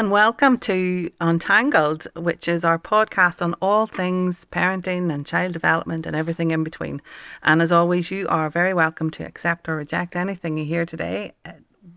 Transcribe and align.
and 0.00 0.10
welcome 0.10 0.56
to 0.56 1.10
Untangled, 1.20 2.08
which 2.16 2.48
is 2.48 2.64
our 2.64 2.78
podcast 2.78 3.42
on 3.42 3.54
all 3.60 3.84
things 3.84 4.46
parenting 4.46 5.12
and 5.12 5.26
child 5.26 5.52
development 5.52 6.06
and 6.06 6.16
everything 6.16 6.52
in 6.52 6.64
between. 6.64 7.02
And 7.42 7.60
as 7.60 7.70
always, 7.70 8.10
you 8.10 8.26
are 8.28 8.48
very 8.48 8.72
welcome 8.72 9.10
to 9.10 9.26
accept 9.26 9.68
or 9.68 9.76
reject 9.76 10.16
anything 10.16 10.56
you 10.56 10.64
hear 10.64 10.86
today. 10.86 11.32
Uh, 11.44 11.52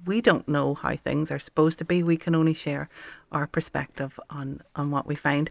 We 0.06 0.20
don't 0.20 0.50
know 0.50 0.74
how 0.74 0.98
things 0.98 1.32
are 1.32 1.40
supposed 1.40 1.80
to 1.80 1.86
be. 1.86 2.04
We 2.04 2.18
can 2.18 2.36
only 2.36 2.54
share 2.54 2.90
our 3.32 3.48
perspective 3.48 4.20
on, 4.30 4.60
on 4.76 4.92
what 4.92 5.08
we 5.08 5.16
find. 5.16 5.50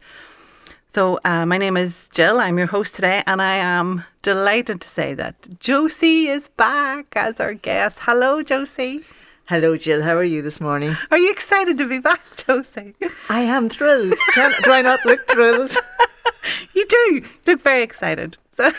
So, 0.92 1.20
uh, 1.24 1.46
my 1.46 1.56
name 1.56 1.78
is 1.78 2.10
Jill. 2.12 2.38
I'm 2.38 2.58
your 2.58 2.66
host 2.66 2.94
today, 2.94 3.22
and 3.26 3.40
I 3.40 3.54
am 3.54 4.04
delighted 4.20 4.82
to 4.82 4.88
say 4.88 5.14
that 5.14 5.58
Josie 5.58 6.28
is 6.28 6.48
back 6.48 7.16
as 7.16 7.40
our 7.40 7.54
guest. 7.54 8.00
Hello, 8.02 8.42
Josie. 8.42 9.06
Hello, 9.52 9.76
Jill. 9.76 10.02
How 10.02 10.16
are 10.16 10.24
you 10.24 10.40
this 10.40 10.62
morning? 10.62 10.96
Are 11.10 11.18
you 11.18 11.30
excited 11.30 11.76
to 11.76 11.86
be 11.86 11.98
back, 11.98 12.22
Josie? 12.46 12.94
I 13.28 13.42
am 13.42 13.68
thrilled. 13.68 14.14
Can, 14.32 14.50
do 14.64 14.72
I 14.72 14.80
not 14.80 15.04
look 15.04 15.28
thrilled? 15.28 15.76
You 16.74 16.86
do 16.86 17.22
look 17.46 17.60
very 17.60 17.82
excited. 17.82 18.38
So, 18.56 18.70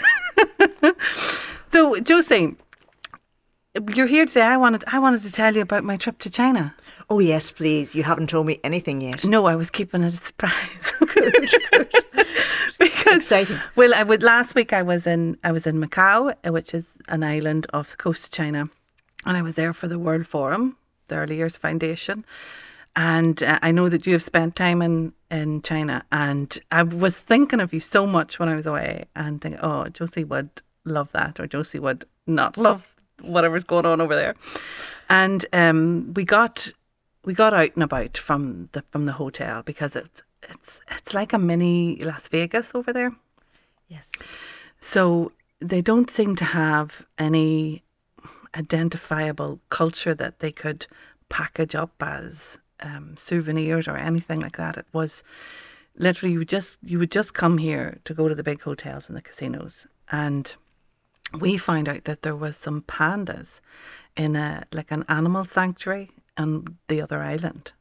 so 1.71 1.99
Josie, 1.99 2.55
you're 3.93 4.07
here 4.07 4.25
today. 4.25 4.41
I 4.41 4.57
wanted 4.57 4.83
I 4.87 4.97
wanted 4.97 5.21
to 5.21 5.31
tell 5.31 5.53
you 5.55 5.61
about 5.61 5.83
my 5.83 5.95
trip 5.95 6.17
to 6.19 6.29
China. 6.31 6.73
Oh, 7.07 7.19
yes, 7.19 7.51
please. 7.51 7.93
You 7.93 8.01
haven't 8.01 8.31
told 8.31 8.47
me 8.47 8.59
anything 8.63 8.99
yet. 8.99 9.23
No, 9.23 9.45
I 9.45 9.55
was 9.55 9.69
keeping 9.69 10.01
it 10.01 10.13
a 10.13 10.17
surprise. 10.17 10.93
Good. 10.99 11.49
because 12.79 13.17
Exciting. 13.17 13.59
Well, 13.75 13.93
I 13.93 14.01
would 14.01 14.23
last 14.23 14.55
week 14.55 14.73
I 14.73 14.81
was 14.81 15.05
in 15.05 15.37
I 15.43 15.51
was 15.51 15.67
in 15.67 15.79
Macau, 15.79 16.33
uh, 16.43 16.51
which 16.51 16.73
is 16.73 16.87
an 17.09 17.23
island 17.23 17.67
off 17.73 17.91
the 17.91 17.97
coast 17.97 18.25
of 18.25 18.31
China, 18.31 18.69
and 19.25 19.37
I 19.37 19.41
was 19.41 19.55
there 19.55 19.73
for 19.73 19.87
the 19.87 19.99
World 19.99 20.27
Forum, 20.27 20.77
the 21.07 21.15
Early 21.15 21.37
Years 21.37 21.57
Foundation. 21.57 22.25
And 22.95 23.41
uh, 23.41 23.59
I 23.61 23.71
know 23.71 23.89
that 23.89 24.05
you 24.05 24.13
have 24.13 24.21
spent 24.21 24.55
time 24.55 24.81
in, 24.81 25.13
in 25.31 25.61
China, 25.63 26.05
and 26.11 26.59
I 26.71 26.83
was 26.83 27.19
thinking 27.19 27.59
of 27.59 27.73
you 27.73 27.79
so 27.79 28.05
much 28.05 28.37
when 28.37 28.49
I 28.49 28.55
was 28.55 28.67
away, 28.67 29.05
and 29.15 29.41
thinking, 29.41 29.59
oh, 29.63 29.87
Josie 29.87 30.23
would 30.23 30.61
love 30.85 31.11
that, 31.13 31.39
or 31.39 31.47
Josie 31.47 31.79
would 31.79 32.05
not 32.27 32.55
love 32.55 32.93
whatever's 33.21 33.63
going 33.63 33.85
on 33.85 33.99
over 33.99 34.15
there. 34.15 34.35
And 35.09 35.45
um, 35.53 36.13
we 36.15 36.23
got 36.23 36.71
we 37.25 37.33
got 37.33 37.53
out 37.53 37.71
and 37.75 37.83
about 37.83 38.17
from 38.17 38.69
the 38.73 38.83
from 38.91 39.05
the 39.05 39.13
hotel 39.13 39.63
because 39.63 39.95
it's 39.95 40.23
it's 40.49 40.81
it's 40.91 41.13
like 41.13 41.33
a 41.33 41.39
mini 41.39 41.97
Las 42.03 42.27
Vegas 42.27 42.75
over 42.75 42.93
there. 42.93 43.13
Yes. 43.87 44.11
So 44.79 45.31
they 45.59 45.81
don't 45.81 46.09
seem 46.09 46.35
to 46.37 46.45
have 46.45 47.05
any 47.17 47.83
identifiable 48.55 49.59
culture 49.69 50.13
that 50.15 50.39
they 50.39 50.51
could 50.51 50.87
package 51.29 51.75
up 51.75 51.91
as 52.01 52.59
um, 52.81 53.15
souvenirs 53.17 53.87
or 53.87 53.97
anything 53.97 54.39
like 54.39 54.57
that. 54.57 54.77
It 54.77 54.85
was 54.93 55.23
literally 55.95 56.33
you 56.33 56.39
would 56.39 56.49
just 56.49 56.77
you 56.81 56.99
would 56.99 57.11
just 57.11 57.33
come 57.33 57.57
here 57.57 57.99
to 58.05 58.13
go 58.13 58.27
to 58.27 58.35
the 58.35 58.43
big 58.43 58.61
hotels 58.61 59.07
and 59.07 59.17
the 59.17 59.21
casinos, 59.21 59.87
and 60.11 60.55
we 61.39 61.57
found 61.57 61.89
out 61.89 62.03
that 62.05 62.21
there 62.21 62.35
was 62.35 62.55
some 62.55 62.81
pandas 62.81 63.61
in 64.15 64.35
a 64.35 64.63
like 64.71 64.91
an 64.91 65.03
animal 65.07 65.45
sanctuary 65.45 66.11
on 66.37 66.77
the 66.87 67.01
other 67.01 67.21
island, 67.21 67.71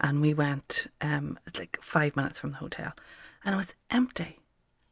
and 0.00 0.20
we 0.20 0.34
went. 0.34 0.86
Um, 1.00 1.38
it's 1.46 1.58
like 1.58 1.78
five 1.82 2.16
minutes 2.16 2.38
from 2.38 2.50
the 2.50 2.56
hotel, 2.58 2.92
and 3.44 3.54
it 3.54 3.58
was 3.58 3.74
empty, 3.90 4.40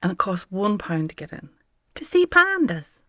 and 0.03 0.13
it 0.13 0.19
cost 0.19 0.53
one 0.53 0.79
pound 0.79 1.11
to 1.11 1.17
get 1.17 1.33
in 1.33 1.49
to 1.95 2.05
see 2.05 2.27
pandas. 2.27 3.02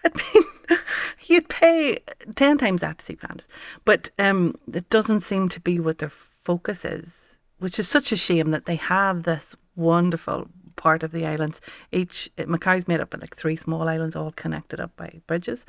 I 0.04 0.10
mean, 0.34 0.78
you'd 1.26 1.48
pay 1.48 1.98
ten 2.36 2.58
times 2.58 2.80
that 2.80 2.98
to 2.98 3.04
see 3.04 3.16
pandas, 3.16 3.46
but 3.84 4.10
um, 4.18 4.54
it 4.72 4.88
doesn't 4.90 5.20
seem 5.20 5.48
to 5.50 5.60
be 5.60 5.80
what 5.80 5.98
their 5.98 6.08
focus 6.08 6.84
is, 6.84 7.36
which 7.58 7.78
is 7.78 7.88
such 7.88 8.12
a 8.12 8.16
shame 8.16 8.50
that 8.50 8.66
they 8.66 8.76
have 8.76 9.24
this 9.24 9.56
wonderful 9.76 10.48
part 10.76 11.02
of 11.02 11.12
the 11.12 11.26
islands. 11.26 11.60
Each 11.92 12.30
Macau's 12.38 12.88
made 12.88 13.00
up 13.00 13.12
of 13.12 13.20
like 13.20 13.36
three 13.36 13.56
small 13.56 13.88
islands, 13.88 14.16
all 14.16 14.32
connected 14.32 14.80
up 14.80 14.96
by 14.96 15.20
bridges, 15.26 15.66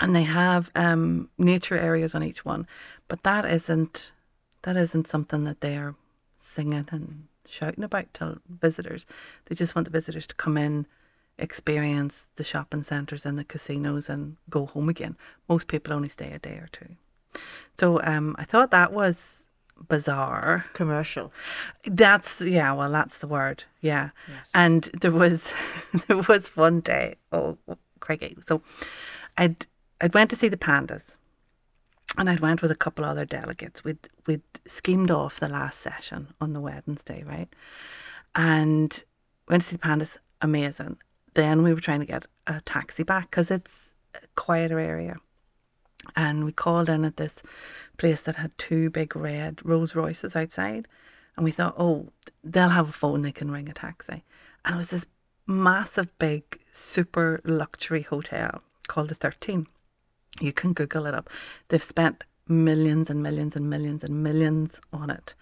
and 0.00 0.16
they 0.16 0.24
have 0.24 0.70
um, 0.74 1.28
nature 1.38 1.78
areas 1.78 2.14
on 2.14 2.22
each 2.22 2.44
one. 2.44 2.66
But 3.08 3.22
that 3.22 3.44
isn't 3.44 4.12
that 4.62 4.76
isn't 4.76 5.06
something 5.06 5.44
that 5.44 5.60
they're 5.60 5.94
singing 6.40 6.88
and 6.90 7.28
shouting 7.46 7.84
about 7.84 8.12
to 8.14 8.40
visitors. 8.48 9.06
They 9.46 9.54
just 9.54 9.74
want 9.74 9.84
the 9.84 9.92
visitors 9.92 10.26
to 10.26 10.34
come 10.34 10.56
in 10.56 10.86
experience 11.38 12.26
the 12.36 12.44
shopping 12.44 12.82
centres 12.82 13.24
and 13.24 13.38
the 13.38 13.44
casinos 13.44 14.08
and 14.08 14.36
go 14.50 14.66
home 14.66 14.88
again. 14.88 15.16
Most 15.48 15.68
people 15.68 15.92
only 15.92 16.08
stay 16.08 16.32
a 16.32 16.38
day 16.38 16.56
or 16.56 16.68
two. 16.72 16.88
So 17.78 18.00
um, 18.02 18.34
I 18.38 18.44
thought 18.44 18.70
that 18.72 18.92
was 18.92 19.46
bizarre. 19.88 20.64
Commercial. 20.72 21.32
That's 21.84 22.40
yeah, 22.40 22.72
well 22.72 22.90
that's 22.90 23.18
the 23.18 23.28
word. 23.28 23.64
Yeah. 23.80 24.10
Yes. 24.28 24.48
And 24.54 24.84
there 25.00 25.12
was 25.12 25.54
there 26.08 26.22
was 26.28 26.56
one 26.56 26.80
day, 26.80 27.16
oh 27.32 27.56
crikey. 28.00 28.36
So 28.46 28.62
I'd 29.36 29.66
I'd 30.00 30.14
went 30.14 30.30
to 30.30 30.36
see 30.36 30.48
the 30.48 30.56
pandas 30.56 31.16
and 32.16 32.28
I'd 32.28 32.40
went 32.40 32.62
with 32.62 32.70
a 32.70 32.76
couple 32.76 33.04
other 33.04 33.24
delegates. 33.24 33.84
We'd 33.84 34.08
we'd 34.26 34.42
schemed 34.66 35.10
off 35.10 35.40
the 35.40 35.48
last 35.48 35.80
session 35.80 36.28
on 36.40 36.52
the 36.52 36.60
Wednesday, 36.60 37.22
right? 37.24 37.48
And 38.34 39.02
went 39.48 39.62
to 39.62 39.68
see 39.68 39.76
the 39.76 39.82
pandas, 39.82 40.18
amazing. 40.40 40.98
Then 41.38 41.62
we 41.62 41.72
were 41.72 41.78
trying 41.78 42.00
to 42.00 42.04
get 42.06 42.26
a 42.48 42.60
taxi 42.62 43.04
back 43.04 43.30
because 43.30 43.48
it's 43.48 43.94
a 44.12 44.26
quieter 44.34 44.80
area. 44.80 45.18
And 46.16 46.44
we 46.44 46.50
called 46.50 46.88
in 46.88 47.04
at 47.04 47.16
this 47.16 47.44
place 47.96 48.22
that 48.22 48.34
had 48.34 48.58
two 48.58 48.90
big 48.90 49.14
red 49.14 49.64
Rolls 49.64 49.94
Royces 49.94 50.34
outside. 50.34 50.88
And 51.36 51.44
we 51.44 51.52
thought, 51.52 51.76
oh, 51.78 52.08
they'll 52.42 52.70
have 52.70 52.88
a 52.88 52.92
phone, 52.92 53.22
they 53.22 53.30
can 53.30 53.52
ring 53.52 53.68
a 53.68 53.72
taxi. 53.72 54.24
And 54.64 54.74
it 54.74 54.78
was 54.78 54.88
this 54.88 55.06
massive, 55.46 56.10
big, 56.18 56.42
super 56.72 57.40
luxury 57.44 58.02
hotel 58.02 58.60
called 58.88 59.08
the 59.08 59.14
13. 59.14 59.68
You 60.40 60.52
can 60.52 60.72
Google 60.72 61.06
it 61.06 61.14
up. 61.14 61.30
They've 61.68 61.80
spent 61.80 62.24
millions 62.48 63.10
and 63.10 63.22
millions 63.22 63.54
and 63.54 63.70
millions 63.70 64.02
and 64.02 64.24
millions 64.24 64.80
on 64.92 65.08
it, 65.08 65.36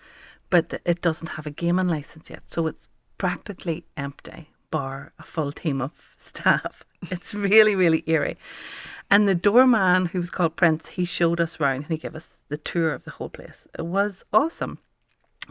but 0.50 0.78
it 0.84 1.00
doesn't 1.00 1.30
have 1.36 1.46
a 1.46 1.50
gaming 1.50 1.88
license 1.88 2.28
yet. 2.28 2.42
So 2.44 2.66
it's 2.66 2.86
practically 3.16 3.86
empty, 3.96 4.50
bar 4.76 5.12
a 5.18 5.22
full 5.22 5.52
team 5.52 5.80
of 5.80 5.92
staff. 6.18 6.84
It's 7.10 7.32
really, 7.34 7.74
really 7.74 8.02
eerie. 8.06 8.36
And 9.10 9.26
the 9.26 9.34
doorman, 9.34 10.06
who 10.06 10.20
was 10.20 10.28
called 10.28 10.56
Prince, 10.56 10.88
he 10.88 11.06
showed 11.06 11.40
us 11.40 11.58
around 11.58 11.84
and 11.84 11.92
he 11.94 11.96
gave 11.96 12.14
us 12.14 12.42
the 12.48 12.58
tour 12.58 12.92
of 12.92 13.04
the 13.04 13.12
whole 13.12 13.30
place. 13.30 13.66
It 13.78 13.86
was 13.86 14.24
awesome. 14.34 14.78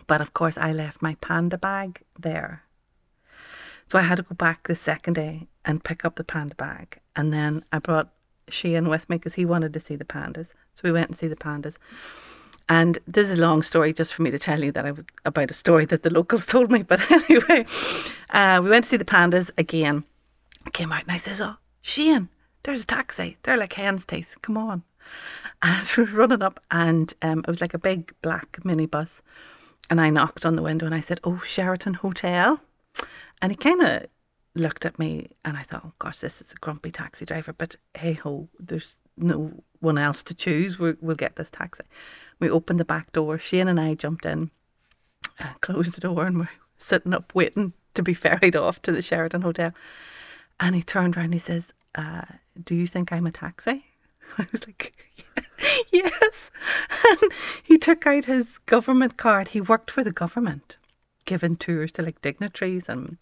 But 0.05 0.21
of 0.21 0.33
course, 0.33 0.57
I 0.59 0.71
left 0.73 1.01
my 1.01 1.15
panda 1.21 1.57
bag 1.57 2.03
there. 2.19 2.63
So 3.87 3.97
I 3.97 4.03
had 4.03 4.17
to 4.17 4.23
go 4.23 4.35
back 4.35 4.67
the 4.67 4.75
second 4.75 5.13
day 5.13 5.47
and 5.63 5.83
pick 5.83 6.05
up 6.05 6.15
the 6.17 6.23
panda 6.23 6.53
bag. 6.53 6.99
And 7.15 7.33
then 7.33 7.65
I 7.71 7.79
brought 7.79 8.09
Sheehan 8.49 8.89
with 8.89 9.09
me 9.09 9.17
because 9.17 9.35
he 9.35 9.45
wanted 9.45 9.73
to 9.73 9.79
see 9.79 9.95
the 9.95 10.05
pandas. 10.05 10.53
So 10.75 10.81
we 10.83 10.91
went 10.91 11.09
and 11.09 11.17
see 11.17 11.27
the 11.27 11.43
pandas. 11.47 11.77
And 12.67 12.97
this 13.07 13.29
is 13.29 13.39
a 13.39 13.41
long 13.41 13.61
story 13.61 13.93
just 13.93 14.13
for 14.13 14.23
me 14.23 14.31
to 14.31 14.39
tell 14.39 14.63
you 14.63 14.71
that 14.71 14.85
I 14.85 14.91
was 14.91 15.05
about 15.23 15.51
a 15.51 15.53
story 15.53 15.85
that 15.85 16.03
the 16.03 16.13
locals 16.13 16.45
told 16.53 16.71
me. 16.71 16.83
But 16.83 17.09
anyway, 17.29 17.65
uh, 18.31 18.61
we 18.63 18.69
went 18.69 18.85
to 18.85 18.89
see 18.89 18.97
the 18.97 19.05
pandas 19.05 19.51
again. 19.57 20.03
Came 20.73 20.91
out 20.91 21.03
and 21.03 21.11
I 21.11 21.17
says, 21.17 21.41
Oh, 21.41 21.57
Sheehan, 21.81 22.29
there's 22.63 22.83
a 22.83 22.87
taxi. 22.87 23.37
They're 23.43 23.57
like 23.57 23.73
hen's 23.73 24.05
teeth. 24.05 24.35
Come 24.41 24.57
on. 24.57 24.83
And 25.61 25.91
we 25.97 26.03
were 26.03 26.09
running 26.17 26.41
up 26.41 26.59
and 26.71 27.13
um, 27.21 27.39
it 27.39 27.47
was 27.47 27.61
like 27.61 27.73
a 27.73 27.79
big 27.79 28.13
black 28.21 28.59
minibus. 28.63 29.21
And 29.89 30.01
I 30.01 30.09
knocked 30.09 30.45
on 30.45 30.55
the 30.55 30.63
window 30.63 30.87
and 30.87 30.95
I 30.95 31.01
said, 31.01 31.19
Oh, 31.23 31.41
Sheraton 31.45 31.95
Hotel. 31.95 32.59
And 33.41 33.51
he 33.51 33.55
kind 33.55 33.83
of 33.83 34.07
looked 34.55 34.85
at 34.85 34.97
me 34.97 35.27
and 35.43 35.57
I 35.57 35.61
thought, 35.61 35.83
oh 35.85 35.93
gosh, 35.99 36.19
this 36.19 36.41
is 36.41 36.53
a 36.53 36.55
grumpy 36.55 36.89
taxi 36.89 37.25
driver. 37.25 37.53
But 37.53 37.75
hey 37.93 38.13
ho, 38.13 38.47
there's 38.57 38.95
no 39.17 39.51
one 39.79 39.97
else 39.97 40.23
to 40.23 40.33
choose. 40.33 40.79
We're, 40.79 40.97
we'll 41.01 41.15
get 41.15 41.35
this 41.35 41.49
taxi. 41.49 41.83
We 42.39 42.49
opened 42.49 42.79
the 42.79 42.85
back 42.85 43.11
door. 43.11 43.37
Shane 43.37 43.67
and 43.67 43.79
I 43.79 43.95
jumped 43.95 44.25
in, 44.25 44.51
uh, 45.39 45.53
closed 45.61 45.95
the 45.95 46.01
door, 46.01 46.25
and 46.25 46.39
we're 46.39 46.49
sitting 46.77 47.13
up 47.13 47.33
waiting 47.33 47.73
to 47.93 48.03
be 48.03 48.13
ferried 48.13 48.55
off 48.55 48.81
to 48.83 48.91
the 48.91 49.01
Sheraton 49.01 49.41
Hotel. 49.41 49.73
And 50.59 50.75
he 50.75 50.83
turned 50.83 51.15
around 51.15 51.25
and 51.25 51.33
he 51.33 51.39
says, 51.39 51.73
uh, 51.95 52.23
Do 52.61 52.75
you 52.75 52.87
think 52.87 53.11
I'm 53.11 53.27
a 53.27 53.31
taxi? 53.31 53.85
I 54.37 54.47
was 54.51 54.65
like, 54.67 54.93
Yes. 55.91 56.51
And 57.21 57.31
he 57.61 57.77
took 57.77 58.07
out 58.07 58.25
his 58.25 58.57
government 58.59 59.15
card. 59.15 59.49
He 59.49 59.61
worked 59.61 59.91
for 59.91 60.03
the 60.03 60.11
government, 60.11 60.77
giving 61.25 61.55
tours 61.55 61.91
to 61.93 62.01
like 62.01 62.19
dignitaries 62.21 62.89
and 62.89 63.17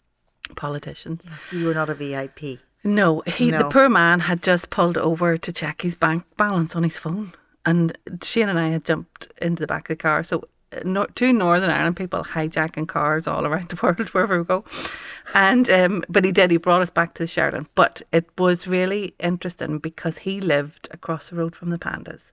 politicians. 0.56 1.24
So 1.42 1.56
you 1.56 1.66
were 1.66 1.74
not 1.74 1.90
a 1.90 1.94
VIP. 1.94 2.60
No, 2.82 3.22
he 3.26 3.50
the 3.50 3.68
poor 3.68 3.88
man 3.88 4.20
had 4.20 4.42
just 4.42 4.70
pulled 4.70 4.96
over 4.96 5.36
to 5.36 5.52
check 5.52 5.82
his 5.82 5.96
bank 5.96 6.24
balance 6.36 6.74
on 6.76 6.82
his 6.82 6.98
phone, 6.98 7.34
and 7.66 7.96
Shane 8.22 8.48
and 8.48 8.58
I 8.58 8.68
had 8.68 8.84
jumped 8.84 9.28
into 9.40 9.62
the 9.62 9.66
back 9.66 9.84
of 9.90 9.98
the 9.98 10.02
car. 10.02 10.22
So, 10.22 10.44
uh, 10.72 11.06
two 11.14 11.32
Northern 11.32 11.70
Ireland 11.70 11.96
people 11.96 12.24
hijacking 12.24 12.88
cars 12.88 13.26
all 13.26 13.46
around 13.46 13.68
the 13.70 13.78
world 13.82 14.08
wherever 14.10 14.38
we 14.38 14.44
go, 14.44 14.64
and 15.34 15.68
um, 15.70 16.04
but 16.08 16.24
he 16.24 16.32
did. 16.32 16.50
He 16.50 16.56
brought 16.56 16.82
us 16.82 16.90
back 16.90 17.14
to 17.14 17.22
the 17.22 17.26
Sheraton, 17.26 17.68
but 17.74 18.02
it 18.12 18.28
was 18.38 18.66
really 18.66 19.14
interesting 19.18 19.78
because 19.78 20.18
he 20.18 20.40
lived 20.40 20.88
across 20.90 21.30
the 21.30 21.36
road 21.36 21.56
from 21.56 21.70
the 21.70 21.78
pandas, 21.78 22.32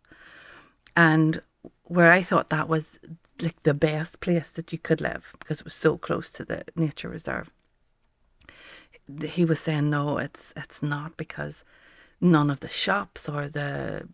and 0.95 1.41
where 1.83 2.11
I 2.11 2.21
thought 2.21 2.49
that 2.49 2.69
was 2.69 2.99
like 3.41 3.63
the 3.63 3.73
best 3.73 4.19
place 4.19 4.49
that 4.51 4.71
you 4.71 4.77
could 4.77 5.01
live 5.01 5.33
because 5.39 5.59
it 5.59 5.65
was 5.65 5.73
so 5.73 5.97
close 5.97 6.29
to 6.29 6.45
the 6.45 6.63
nature 6.75 7.09
reserve. 7.09 7.49
He 9.23 9.45
was 9.45 9.59
saying 9.59 9.89
no, 9.89 10.17
it's 10.17 10.53
it's 10.55 10.81
not 10.81 11.17
because 11.17 11.63
none 12.19 12.49
of 12.49 12.59
the 12.59 12.69
shops 12.69 13.27
or 13.27 13.47
the 13.49 14.07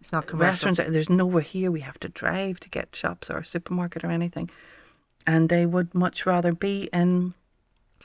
It's 0.00 0.12
not 0.12 0.26
commercial. 0.26 0.68
restaurants. 0.68 0.92
There's 0.92 1.10
nowhere 1.10 1.42
here. 1.42 1.70
We 1.70 1.80
have 1.80 1.98
to 2.00 2.08
drive 2.08 2.60
to 2.60 2.68
get 2.68 2.94
shops 2.94 3.30
or 3.30 3.38
a 3.38 3.44
supermarket 3.44 4.04
or 4.04 4.10
anything, 4.10 4.50
and 5.26 5.48
they 5.48 5.66
would 5.66 5.94
much 5.94 6.24
rather 6.26 6.52
be 6.52 6.88
in 6.92 7.34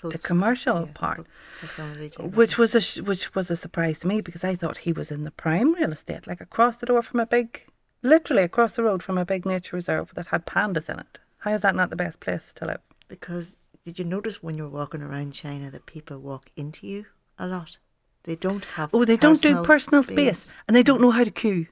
the 0.02 0.18
commercial 0.18 0.82
yeah, 0.82 0.92
part, 0.94 1.16
close- 1.16 1.40
close 1.60 1.80
on 1.80 1.94
the 1.94 2.00
retail 2.00 2.28
which 2.28 2.58
was 2.58 2.76
a 2.76 2.82
sh- 2.82 3.00
which 3.00 3.34
was 3.36 3.50
a 3.50 3.56
surprise 3.56 4.00
to 4.00 4.08
me 4.08 4.22
because 4.22 4.44
I 4.44 4.56
thought 4.56 4.80
he 4.80 4.92
was 4.92 5.12
in 5.12 5.24
the 5.24 5.32
prime 5.32 5.74
real 5.74 5.94
estate, 5.94 6.28
like 6.28 6.42
across 6.42 6.78
the 6.78 6.88
door 6.88 7.02
from 7.02 7.20
a 7.20 7.26
big, 7.26 7.66
literally 8.02 8.44
across 8.44 8.74
the 8.74 8.84
road 8.84 9.02
from 9.02 9.18
a 9.18 9.26
big 9.26 9.46
nature 9.46 9.76
reserve 9.76 10.12
that 10.16 10.28
had 10.28 10.46
pandas 10.46 10.90
in 10.90 11.00
it. 11.00 11.20
How 11.40 11.52
is 11.52 11.62
that 11.62 11.76
not 11.76 11.90
the 11.90 11.96
best 11.96 12.20
place 12.20 12.52
to 12.54 12.66
live? 12.66 12.82
Because 13.08 13.56
did 13.86 14.00
you 14.00 14.06
notice 14.06 14.42
when 14.42 14.56
you're 14.56 14.70
walking 14.70 15.02
around 15.02 15.32
China 15.32 15.70
that 15.72 15.86
people 15.86 16.20
walk 16.20 16.52
into 16.56 16.88
you 16.88 17.06
a 17.38 17.48
lot? 17.48 17.78
They 18.24 18.36
don't 18.36 18.66
have. 18.76 18.90
Oh, 18.94 19.06
they 19.06 19.18
don't 19.18 19.42
do 19.42 19.64
personal 19.64 20.04
space, 20.04 20.56
and 20.68 20.76
they 20.76 20.84
don't 20.84 21.02
know 21.02 21.12
how 21.12 21.24
to 21.24 21.32
queue. 21.32 21.68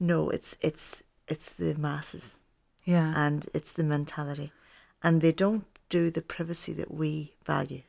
No, 0.00 0.30
it's 0.30 0.56
it's 0.60 1.02
it's 1.28 1.50
the 1.50 1.74
masses 1.76 2.40
Yeah, 2.84 3.12
and 3.16 3.46
it's 3.54 3.72
the 3.72 3.84
mentality, 3.84 4.52
and 5.02 5.20
they 5.20 5.32
don't 5.32 5.64
do 5.88 6.10
the 6.10 6.22
privacy 6.22 6.72
that 6.72 6.92
we 6.92 7.34
value. 7.46 7.82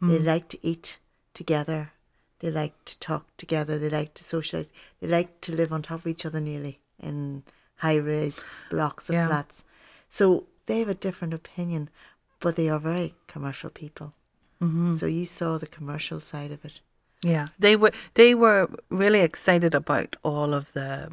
They 0.00 0.18
Hmm. 0.18 0.24
like 0.24 0.48
to 0.48 0.58
eat 0.66 0.96
together. 1.34 1.92
They 2.38 2.50
like 2.50 2.82
to 2.86 2.98
talk 2.98 3.36
together. 3.36 3.78
They 3.78 3.90
like 3.90 4.14
to 4.14 4.24
socialize. 4.24 4.72
They 5.00 5.08
like 5.08 5.42
to 5.42 5.52
live 5.54 5.72
on 5.74 5.82
top 5.82 6.00
of 6.00 6.06
each 6.06 6.24
other 6.24 6.40
nearly 6.40 6.80
in 6.98 7.44
high-rise 7.76 8.42
blocks 8.70 9.10
of 9.10 9.14
Yeah. 9.14 9.26
flats. 9.26 9.64
So 10.08 10.46
they 10.64 10.78
have 10.78 10.88
a 10.88 10.94
different 10.94 11.34
opinion, 11.34 11.90
but 12.38 12.56
they 12.56 12.70
are 12.70 12.78
very 12.78 13.14
commercial 13.26 13.68
people. 13.68 14.14
Mm-hmm. 14.62 14.92
So 14.94 15.06
you 15.06 15.26
saw 15.26 15.58
the 15.58 15.66
commercial 15.66 16.20
side 16.20 16.52
of 16.52 16.64
it. 16.64 16.80
yeah. 17.22 17.48
They 17.58 17.76
were 17.76 17.92
they 18.14 18.34
were 18.34 18.68
really 18.90 19.20
excited 19.20 19.74
about 19.74 20.16
all 20.22 20.54
of 20.54 20.72
the 20.72 21.10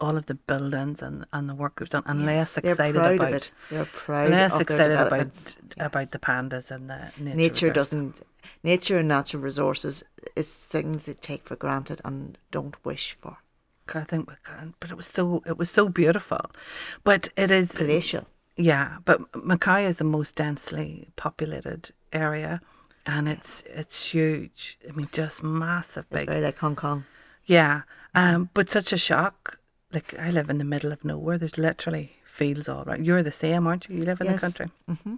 all 0.00 0.16
of 0.16 0.24
the 0.26 0.34
buildings 0.34 1.02
and, 1.02 1.26
and 1.32 1.46
the 1.48 1.54
work 1.54 1.74
that 1.76 1.82
was 1.82 1.90
done, 1.90 2.02
and 2.06 2.24
less 2.24 2.56
excited 2.56 2.94
proud 2.94 3.14
about 3.16 3.32
it. 3.34 3.52
They're 3.70 3.84
proud 3.84 4.30
less 4.30 4.54
of 4.54 4.62
excited 4.62 4.92
about 4.92 5.10
developments. 5.10 5.56
about 5.78 6.10
the 6.10 6.18
pandas 6.18 6.70
and 6.70 6.88
the 6.88 7.12
nature. 7.18 7.36
nature 7.36 7.66
reserve. 7.66 7.74
doesn't 7.74 8.22
nature 8.62 8.98
and 8.98 9.08
natural 9.08 9.42
resources 9.42 10.02
is 10.36 10.54
things 10.54 11.04
they 11.04 11.14
take 11.14 11.44
for 11.46 11.56
granted 11.56 12.00
and 12.04 12.38
don't 12.50 12.82
wish 12.84 13.16
for 13.20 13.38
I 13.92 14.04
think 14.04 14.30
we 14.30 14.36
can, 14.44 14.74
but 14.78 14.90
it 14.90 14.96
was 14.96 15.06
so 15.06 15.42
it 15.44 15.58
was 15.58 15.68
so 15.68 15.88
beautiful, 15.88 16.50
but 17.02 17.28
it 17.36 17.50
is 17.50 17.72
palatial 17.72 18.26
yeah. 18.56 18.98
But 19.04 19.32
Macau 19.32 19.82
is 19.84 19.96
the 19.96 20.04
most 20.04 20.34
densely 20.36 21.08
populated 21.16 21.90
area, 22.12 22.60
and 23.06 23.28
it's 23.28 23.62
it's 23.66 24.06
huge. 24.06 24.78
I 24.88 24.92
mean, 24.92 25.08
just 25.12 25.42
massive, 25.42 26.06
it's 26.10 26.20
big. 26.20 26.28
very 26.28 26.40
like 26.40 26.58
hong 26.58 26.76
kong 26.76 27.04
Yeah, 27.46 27.82
um, 28.14 28.50
but 28.54 28.70
such 28.70 28.92
a 28.92 28.98
shock. 28.98 29.58
Like 29.92 30.14
I 30.18 30.30
live 30.30 30.50
in 30.50 30.58
the 30.58 30.64
middle 30.64 30.92
of 30.92 31.04
nowhere. 31.04 31.38
There's 31.38 31.58
literally 31.58 32.12
fields 32.24 32.68
all 32.68 32.84
around. 32.84 33.06
You're 33.06 33.22
the 33.24 33.32
same, 33.32 33.66
aren't 33.66 33.88
you? 33.88 33.96
You 33.96 34.02
live 34.02 34.20
in 34.20 34.26
Yes. 34.26 34.36
the 34.36 34.40
country. 34.46 34.70
Mm-hmm. 34.88 35.14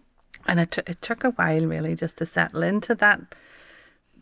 And 0.46 0.60
it 0.60 0.70
t- 0.70 0.82
it 0.86 1.00
took 1.02 1.24
a 1.24 1.30
while 1.30 1.66
really 1.66 1.94
just 1.94 2.16
to 2.18 2.26
settle 2.26 2.62
into 2.62 2.94
that. 2.96 3.20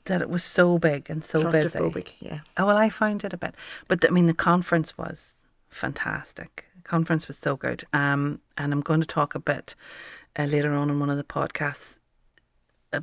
That 0.07 0.23
it 0.23 0.29
was 0.31 0.43
so 0.43 0.79
big 0.79 1.11
and 1.11 1.23
so 1.25 1.53
busy. 1.53 2.17
yeah 2.21 2.41
Oh, 2.57 2.67
well, 2.67 2.77
I 2.77 2.89
found 2.91 3.23
it 3.23 3.33
a 3.35 3.37
bit, 3.37 3.55
but 3.87 4.05
I 4.05 4.09
mean, 4.11 4.27
the 4.27 4.35
conference 4.35 4.97
was 4.99 5.37
fantastic. 5.69 6.67
The 6.77 6.83
conference 6.83 7.29
was 7.29 7.39
so 7.39 7.55
good. 7.57 7.85
Um, 7.93 8.41
and 8.57 8.73
I'm 8.73 8.81
going 8.81 9.01
to 9.03 9.07
talk 9.07 9.35
a 9.35 9.39
bit 9.41 9.75
uh, 10.39 10.45
later 10.45 10.73
on 10.73 10.91
in 10.91 10.99
one 11.01 11.11
of 11.11 11.17
the 11.19 11.25
podcasts 11.25 11.99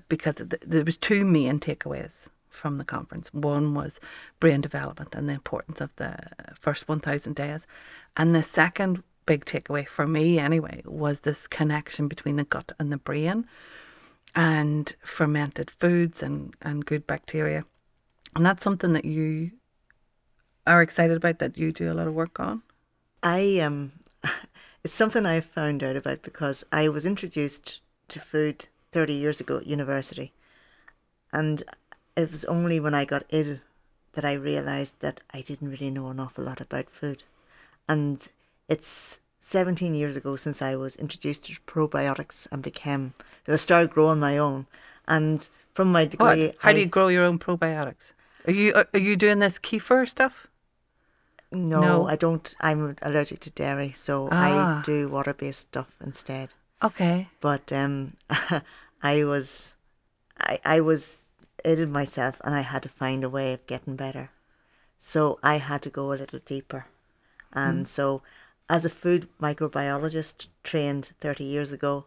because 0.10 0.36
th- 0.36 0.62
there 0.66 0.84
was 0.84 0.98
two 0.98 1.26
main 1.26 1.60
takeaways 1.60 2.28
from 2.50 2.78
the 2.78 2.84
conference. 2.84 3.34
One 3.34 3.74
was 3.74 4.00
brain 4.40 4.62
development 4.62 5.16
and 5.16 5.30
the 5.30 5.34
importance 5.34 5.80
of 5.82 5.96
the 5.98 6.18
first 6.60 6.88
1,000 6.88 7.36
days, 7.36 7.68
and 8.16 8.34
the 8.34 8.44
second 8.44 9.04
big 9.26 9.46
takeaway 9.46 9.86
for 9.86 10.08
me 10.08 10.40
anyway 10.40 10.82
was 10.86 11.22
this 11.22 11.48
connection 11.48 12.08
between 12.08 12.38
the 12.38 12.46
gut 12.46 12.72
and 12.80 12.92
the 12.92 12.98
brain 12.98 13.46
and 14.36 14.96
fermented 15.02 15.70
foods 15.70 16.24
and, 16.24 16.56
and 16.62 16.86
good 16.86 17.06
bacteria. 17.06 17.64
And 18.36 18.46
that's 18.46 18.64
something 18.64 18.94
that 18.94 19.06
you 19.06 19.52
are 20.66 20.82
excited 20.82 21.18
about 21.18 21.40
that 21.40 21.58
you 21.58 21.72
do 21.72 21.92
a 21.92 21.96
lot 21.96 22.08
of 22.08 22.14
work 22.14 22.40
on. 22.40 22.62
i 23.24 23.60
um 23.60 23.94
it's 24.84 24.94
something 24.94 25.26
i 25.26 25.40
found 25.40 25.82
out 25.82 25.96
about 25.96 26.22
because 26.22 26.64
i 26.72 26.88
was 26.88 27.06
introduced 27.06 27.82
to 28.10 28.20
food 28.20 28.68
30 28.98 29.14
years 29.14 29.40
ago 29.40 29.58
at 29.58 29.68
university 29.78 30.28
and 31.42 31.64
it 32.16 32.32
was 32.32 32.44
only 32.46 32.80
when 32.80 32.94
i 33.00 33.06
got 33.14 33.24
ill 33.40 33.58
that 34.14 34.26
i 34.26 34.34
realized 34.34 34.96
that 35.06 35.22
i 35.38 35.42
didn't 35.42 35.70
really 35.74 35.92
know 35.98 36.08
an 36.10 36.20
awful 36.26 36.44
lot 36.50 36.62
about 36.62 36.90
food 36.90 37.24
and 37.88 38.30
it's 38.68 39.20
17 39.40 39.96
years 39.96 40.18
ago 40.18 40.36
since 40.36 40.62
I 40.62 40.76
was 40.76 40.98
introduced 40.98 41.46
to 41.46 41.54
probiotics 41.74 42.48
and 42.52 42.62
became, 42.62 43.14
I 43.48 43.56
started 43.56 43.92
growing 43.92 44.20
my 44.20 44.38
own. 44.38 44.66
And 45.08 45.48
from 45.74 45.90
my 45.94 46.02
What? 46.04 46.12
degree, 46.12 46.54
How 46.60 46.74
do 46.74 46.80
you 46.80 46.86
grow 46.86 47.08
your 47.08 47.24
own 47.24 47.40
probiotics? 47.40 48.12
Are 48.46 48.52
you 48.52 48.74
are 48.94 49.00
you 49.00 49.16
doing 49.16 49.40
this 49.40 49.58
kefir 49.58 50.06
stuff? 50.06 50.48
No, 51.52 51.80
No. 51.82 52.08
I 52.10 52.18
don't. 52.18 52.54
I'm 52.60 52.98
allergic 53.02 53.40
to 53.42 53.50
dairy, 53.52 53.94
so 53.96 54.28
Ah. 54.32 54.82
I 54.82 54.86
do 54.86 55.08
water-based 55.08 55.62
stuff 55.72 55.88
instead. 56.04 56.48
Okay. 56.84 57.30
But 57.40 57.72
um, 57.72 58.18
I 59.02 59.24
was, 59.24 59.76
I 60.40 60.60
I 60.66 60.82
was 60.82 61.26
ill 61.64 61.86
myself, 61.88 62.40
and 62.44 62.56
I 62.56 62.62
had 62.62 62.84
to 62.84 62.90
find 62.90 63.24
a 63.24 63.30
way 63.30 63.54
of 63.54 63.68
getting 63.68 63.96
better. 63.96 64.32
So 65.00 65.40
I 65.44 65.58
had 65.58 65.82
to 65.84 65.90
go 65.90 66.12
a 66.12 66.18
little 66.18 66.40
deeper, 66.40 66.86
and 67.54 67.88
so 67.88 68.22
as 68.70 68.86
a 68.86 68.90
food 68.90 69.30
microbiologist 69.42 70.48
trained 70.64 71.10
thirty 71.20 71.44
years 71.44 71.72
ago, 71.72 72.06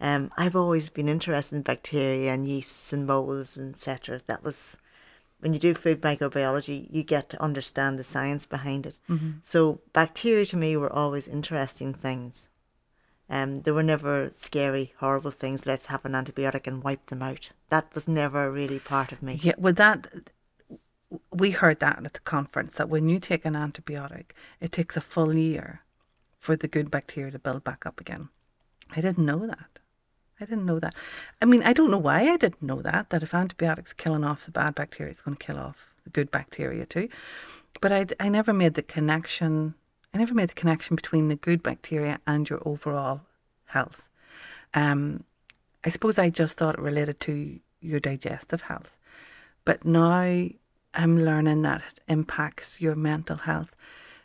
um, 0.00 0.30
I've 0.36 0.56
always 0.56 0.88
been 0.88 1.08
interested 1.08 1.56
in 1.56 1.62
bacteria 1.62 2.32
and 2.32 2.46
yeasts 2.46 2.92
and 2.92 3.06
molds, 3.06 3.56
etc. 3.56 4.20
That 4.26 4.42
was 4.42 4.76
when 5.40 5.52
you 5.54 5.58
do 5.60 5.74
food 5.74 6.00
microbiology, 6.02 6.86
you 6.90 7.02
get 7.02 7.28
to 7.30 7.42
understand 7.42 7.98
the 7.98 8.04
science 8.04 8.46
behind 8.46 8.86
it. 8.86 8.98
So 9.42 9.80
bacteria 9.92 10.44
to 10.46 10.56
me 10.56 10.76
were 10.76 10.92
always 10.92 11.26
interesting 11.26 11.94
things. 11.94 12.48
Um, 13.32 13.62
they 13.62 13.70
were 13.70 13.82
never 13.82 14.30
scary, 14.34 14.92
horrible 14.98 15.30
things. 15.30 15.64
Let's 15.64 15.86
have 15.86 16.04
an 16.04 16.12
antibiotic 16.12 16.66
and 16.66 16.84
wipe 16.84 17.06
them 17.06 17.22
out. 17.22 17.50
That 17.70 17.92
was 17.94 18.06
never 18.06 18.52
really 18.52 18.78
part 18.78 19.10
of 19.10 19.22
me. 19.22 19.38
Yeah, 19.40 19.54
with 19.56 19.76
that, 19.76 20.06
we 21.30 21.52
heard 21.52 21.80
that 21.80 22.04
at 22.04 22.12
the 22.12 22.20
conference 22.20 22.76
that 22.76 22.90
when 22.90 23.08
you 23.08 23.18
take 23.18 23.46
an 23.46 23.54
antibiotic, 23.54 24.32
it 24.60 24.70
takes 24.70 24.98
a 24.98 25.00
full 25.00 25.34
year 25.34 25.80
for 26.38 26.56
the 26.56 26.68
good 26.68 26.90
bacteria 26.90 27.30
to 27.30 27.38
build 27.38 27.64
back 27.64 27.86
up 27.86 28.02
again. 28.02 28.28
I 28.94 29.00
didn't 29.00 29.24
know 29.24 29.46
that. 29.46 29.78
I 30.38 30.44
didn't 30.44 30.66
know 30.66 30.78
that. 30.80 30.94
I 31.40 31.46
mean, 31.46 31.62
I 31.62 31.72
don't 31.72 31.90
know 31.90 31.96
why 31.96 32.28
I 32.28 32.36
didn't 32.36 32.60
know 32.60 32.82
that, 32.82 33.08
that 33.08 33.22
if 33.22 33.32
antibiotics 33.32 33.94
killing 33.94 34.24
off 34.24 34.44
the 34.44 34.50
bad 34.50 34.74
bacteria, 34.74 35.10
it's 35.10 35.22
going 35.22 35.38
to 35.38 35.46
kill 35.46 35.56
off 35.56 35.88
the 36.04 36.10
good 36.10 36.30
bacteria 36.30 36.84
too. 36.84 37.08
But 37.80 37.92
I, 37.92 38.06
I 38.20 38.28
never 38.28 38.52
made 38.52 38.74
the 38.74 38.82
connection. 38.82 39.74
I 40.14 40.18
never 40.18 40.34
made 40.34 40.50
the 40.50 40.54
connection 40.54 40.96
between 40.96 41.28
the 41.28 41.36
good 41.36 41.62
bacteria 41.62 42.20
and 42.26 42.48
your 42.48 42.60
overall 42.66 43.22
health. 43.66 44.08
Um, 44.74 45.24
I 45.84 45.88
suppose 45.88 46.18
I 46.18 46.30
just 46.30 46.58
thought 46.58 46.74
it 46.74 46.80
related 46.80 47.18
to 47.20 47.60
your 47.80 48.00
digestive 48.00 48.62
health. 48.62 48.96
But 49.64 49.84
now 49.84 50.48
I'm 50.94 51.24
learning 51.24 51.62
that 51.62 51.82
it 51.90 52.00
impacts 52.08 52.80
your 52.80 52.94
mental 52.94 53.36
health. 53.36 53.74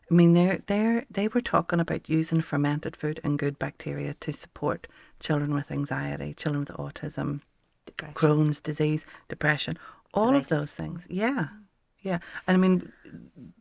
I 0.10 0.14
mean, 0.14 0.34
they're, 0.34 0.60
they're, 0.68 1.06
they 1.10 1.28
were 1.28 1.42
talking 1.42 1.80
about 1.80 2.10
using 2.10 2.42
fermented 2.42 2.96
food 2.96 3.20
and 3.24 3.40
good 3.40 3.60
bacteria 3.60 4.14
to 4.16 4.34
support 4.34 4.88
children 5.20 5.54
with 5.54 5.72
anxiety, 5.72 6.34
children 6.34 6.62
with 6.62 6.78
autism, 6.78 7.42
Depression. 7.86 8.14
Crohn's 8.14 8.60
disease, 8.60 9.06
depression, 9.30 9.78
all 10.14 10.36
of 10.36 10.50
those 10.50 10.72
things. 10.72 11.08
Yeah. 11.10 11.48
Yeah. 12.02 12.20
And 12.48 12.56
I 12.56 12.60
mean, 12.60 12.92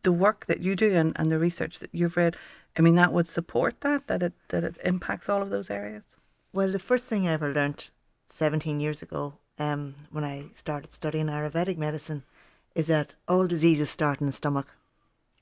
the 0.02 0.12
work 0.12 0.46
that 0.46 0.60
you 0.60 0.76
do 0.76 0.94
and, 0.94 1.12
and 1.16 1.30
the 1.30 1.38
research 1.38 1.78
that 1.78 1.90
you've 1.92 2.16
read, 2.16 2.36
I 2.76 2.82
mean, 2.82 2.94
that 2.96 3.12
would 3.12 3.28
support 3.28 3.80
that, 3.80 4.06
that 4.06 4.22
it, 4.22 4.32
that 4.48 4.64
it 4.64 4.78
impacts 4.84 5.28
all 5.28 5.42
of 5.42 5.50
those 5.50 5.70
areas. 5.70 6.16
Well, 6.52 6.70
the 6.70 6.78
first 6.78 7.06
thing 7.06 7.26
I 7.26 7.32
ever 7.32 7.52
learnt 7.52 7.90
17 8.28 8.80
years 8.80 9.02
ago, 9.02 9.34
um, 9.58 9.94
when 10.10 10.24
I 10.24 10.46
started 10.54 10.92
studying 10.92 11.26
Ayurvedic 11.26 11.76
medicine, 11.78 12.22
is 12.74 12.86
that 12.88 13.14
all 13.26 13.46
diseases 13.46 13.90
start 13.90 14.20
in 14.20 14.26
the 14.26 14.32
stomach 14.32 14.66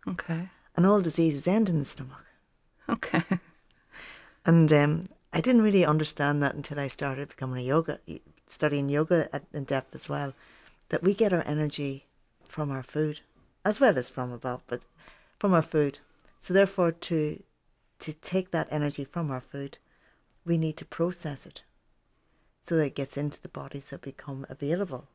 Okay. 0.07 0.49
and 0.77 0.87
all 0.87 1.01
diseases 1.01 1.49
end 1.49 1.69
in 1.69 1.79
the 1.81 1.85
stomach. 1.85 2.25
Okay. 2.89 3.23
And 4.47 4.71
um, 4.73 5.05
I 5.33 5.41
didn't 5.41 5.63
really 5.63 5.85
understand 5.87 6.43
that 6.43 6.55
until 6.55 6.79
I 6.79 6.89
started 6.89 7.29
becoming 7.31 7.59
a 7.63 7.67
yoga, 7.67 7.99
studying 8.47 8.89
yoga 8.89 9.29
at, 9.33 9.45
in 9.53 9.65
depth 9.65 9.95
as 9.95 10.09
well. 10.09 10.35
That 10.91 11.03
we 11.03 11.15
get 11.15 11.33
our 11.33 11.43
energy 11.47 12.05
from 12.49 12.71
our 12.71 12.83
food, 12.83 13.21
as 13.65 13.81
well 13.81 13.99
as 13.99 14.09
from 14.09 14.33
above, 14.33 14.63
but 14.67 14.83
from 15.39 15.53
our 15.53 15.63
food. 15.63 15.99
So 16.41 16.55
therefore, 16.55 16.93
to 16.93 17.43
to 18.01 18.13
take 18.13 18.51
that 18.51 18.69
energy 18.71 19.05
from 19.05 19.31
our 19.31 19.41
food, 19.41 19.79
we 20.45 20.59
need 20.59 20.77
to 20.77 20.85
process 20.85 21.47
it 21.47 21.63
so 22.67 22.77
that 22.77 22.87
it 22.87 22.95
gets 22.95 23.17
into 23.17 23.41
the 23.41 23.49
body 23.49 23.81
so 23.81 23.97
it 23.97 24.03
become 24.03 24.47
available, 24.49 25.09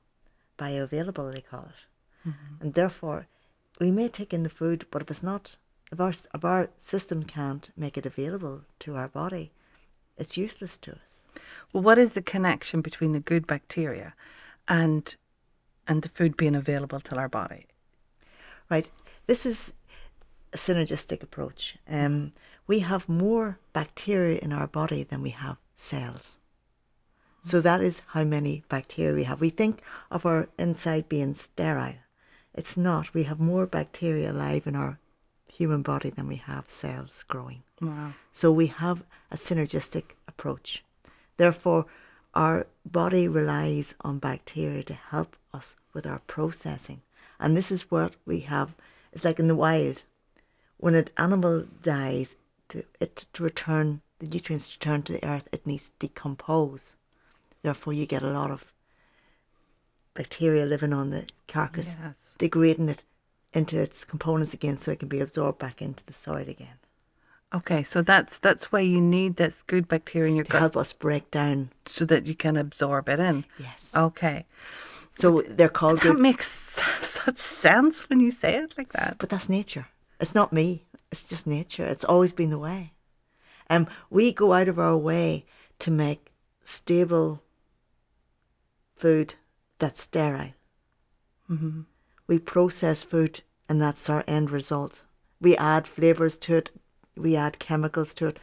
bioavailable 0.58 1.34
they 1.34 1.42
call 1.42 1.66
it. 1.66 2.30
Mm-hmm. 2.30 2.62
And 2.64 2.74
therefore, 2.74 3.28
we 3.80 3.92
may 3.92 4.08
take 4.08 4.34
in 4.34 4.44
the 4.44 4.50
food, 4.50 4.86
but 4.92 5.02
if 5.02 5.12
it's 5.12 5.24
not, 5.24 5.56
if 5.92 6.00
our, 6.00 6.10
if 6.10 6.44
our 6.46 6.70
system 6.78 7.24
can't 7.24 7.70
make 7.76 7.98
it 7.98 8.06
available 8.06 8.62
to 8.80 8.96
our 8.96 9.08
body, 9.08 9.52
it's 10.18 10.38
useless 10.38 10.78
to 10.80 10.92
us. 10.92 11.28
Well, 11.72 11.84
what 11.84 11.98
is 11.98 12.14
the 12.14 12.22
connection 12.22 12.82
between 12.82 13.14
the 13.14 13.20
good 13.20 13.48
bacteria 13.48 14.14
and 14.68 15.16
and 15.90 16.04
the 16.04 16.10
food 16.10 16.38
being 16.38 16.56
available 16.56 17.02
to 17.02 17.18
our 17.18 17.28
body? 17.28 17.66
Right. 18.70 18.90
This 19.28 19.46
is 19.46 19.74
a 20.54 20.58
synergistic 20.58 21.24
approach. 21.24 21.78
Um, 21.90 22.32
we 22.68 22.80
have 22.80 23.10
more 23.10 23.60
bacteria 23.74 24.40
in 24.40 24.54
our 24.54 24.68
body 24.68 25.04
than 25.04 25.22
we 25.22 25.32
have 25.32 25.58
cells. 25.76 26.38
So 27.42 27.62
that 27.62 27.82
is 27.82 28.02
how 28.08 28.24
many 28.24 28.64
bacteria 28.70 29.16
we 29.16 29.24
have. 29.24 29.42
We 29.42 29.50
think 29.50 29.82
of 30.12 30.26
our 30.26 30.50
inside 30.60 31.10
being 31.10 31.34
sterile. 31.34 31.96
It's 32.54 32.78
not. 32.78 33.14
We 33.14 33.24
have 33.24 33.40
more 33.40 33.66
bacteria 33.66 34.32
alive 34.32 34.68
in 34.68 34.76
our 34.76 35.00
human 35.52 35.82
body 35.82 36.10
than 36.10 36.28
we 36.28 36.36
have 36.36 36.66
cells 36.68 37.24
growing. 37.28 37.64
Wow. 37.82 38.14
So 38.32 38.52
we 38.52 38.68
have 38.68 39.04
a 39.32 39.38
synergistic 39.38 40.16
approach. 40.28 40.84
Therefore, 41.38 41.86
our 42.34 42.68
body 42.86 43.28
relies 43.28 43.96
on 44.02 44.20
bacteria 44.20 44.84
to 44.84 44.94
help 44.94 45.36
us 45.54 45.76
with 45.94 46.06
our 46.08 46.20
processing. 46.28 47.02
And 47.40 47.56
this 47.56 47.72
is 47.72 47.90
what 47.92 48.14
we 48.26 48.42
have. 48.42 48.74
It's 49.14 49.24
like 49.24 49.40
in 49.40 49.48
the 49.48 49.56
wild. 49.56 50.04
When 50.78 50.96
an 50.96 51.10
animal 51.18 51.66
dies, 51.84 52.36
to 52.70 52.84
it 53.00 53.26
to 53.34 53.44
return 53.44 54.02
the 54.20 54.28
nutrients 54.28 54.68
to 54.70 54.76
return 54.78 55.02
to 55.04 55.14
the 55.14 55.26
earth, 55.26 55.48
it 55.52 55.66
needs 55.66 55.90
to 55.90 56.08
decompose. 56.08 56.96
Therefore, 57.64 57.94
you 57.94 58.06
get 58.06 58.24
a 58.24 58.30
lot 58.30 58.52
of 58.52 58.66
bacteria 60.14 60.66
living 60.66 60.94
on 60.94 61.10
the 61.10 61.26
carcass, 61.48 61.96
Yes. 62.02 62.36
degrading 62.38 62.90
it 62.90 63.04
into 63.54 63.80
its 63.82 64.06
components 64.06 64.54
again 64.54 64.78
so 64.78 64.92
it 64.92 65.00
can 65.00 65.08
be 65.10 65.20
absorbed 65.20 65.58
back 65.58 65.82
into 65.82 66.04
the 66.06 66.14
soil 66.14 66.48
again 66.48 66.78
Okay, 67.52 67.82
so 67.82 68.04
that's 68.04 68.38
that's 68.38 68.72
why 68.72 68.80
you 68.82 69.02
need 69.02 69.38
this 69.38 69.64
good 69.64 69.88
bacteria 69.88 70.30
in 70.30 70.36
your 70.36 70.46
to 70.46 70.52
gut 70.52 70.62
help 70.62 70.78
us 70.78 70.94
break 70.94 71.32
down. 71.32 71.72
so 71.88 72.06
that 72.06 72.28
you 72.28 72.36
can 72.36 72.56
absorb 72.56 73.10
it 73.10 73.20
in. 73.20 73.44
Yes. 73.58 73.92
Okay. 73.96 74.46
So 75.20 75.42
they're 75.42 75.70
called 75.70 76.00
That 76.00 76.14
good, 76.14 76.20
makes 76.20 76.48
such 77.02 77.38
sense 77.38 78.10
when 78.10 78.20
you 78.20 78.32
say 78.32 78.56
it 78.56 78.76
like 78.78 78.94
that. 78.94 79.18
but 79.20 79.30
that's 79.30 79.50
nature. 79.50 79.88
It's 80.20 80.34
not 80.36 80.54
me. 80.54 80.86
It's 81.12 81.28
just 81.30 81.46
nature. 81.48 81.86
It's 81.86 82.06
always 82.06 82.34
been 82.34 82.50
the 82.52 82.58
way. 82.60 82.94
Um, 83.70 83.88
we 84.10 84.32
go 84.32 84.54
out 84.54 84.68
of 84.68 84.80
our 84.80 84.98
way 84.98 85.46
to 85.80 85.92
make 85.92 86.32
stable 86.64 87.42
food 88.96 89.36
that's 89.80 90.02
sterile. 90.02 90.54
Mm-hmm. 91.50 91.82
We 92.28 92.40
process 92.40 93.04
food, 93.04 93.42
and 93.68 93.82
that's 93.82 94.10
our 94.10 94.24
end 94.28 94.52
result. 94.52 95.04
We 95.42 95.56
add 95.58 95.88
flavors 95.88 96.38
to 96.40 96.56
it. 96.58 96.72
We 97.16 97.36
add 97.36 97.60
chemicals 97.60 98.14
to 98.16 98.28
it. 98.28 98.40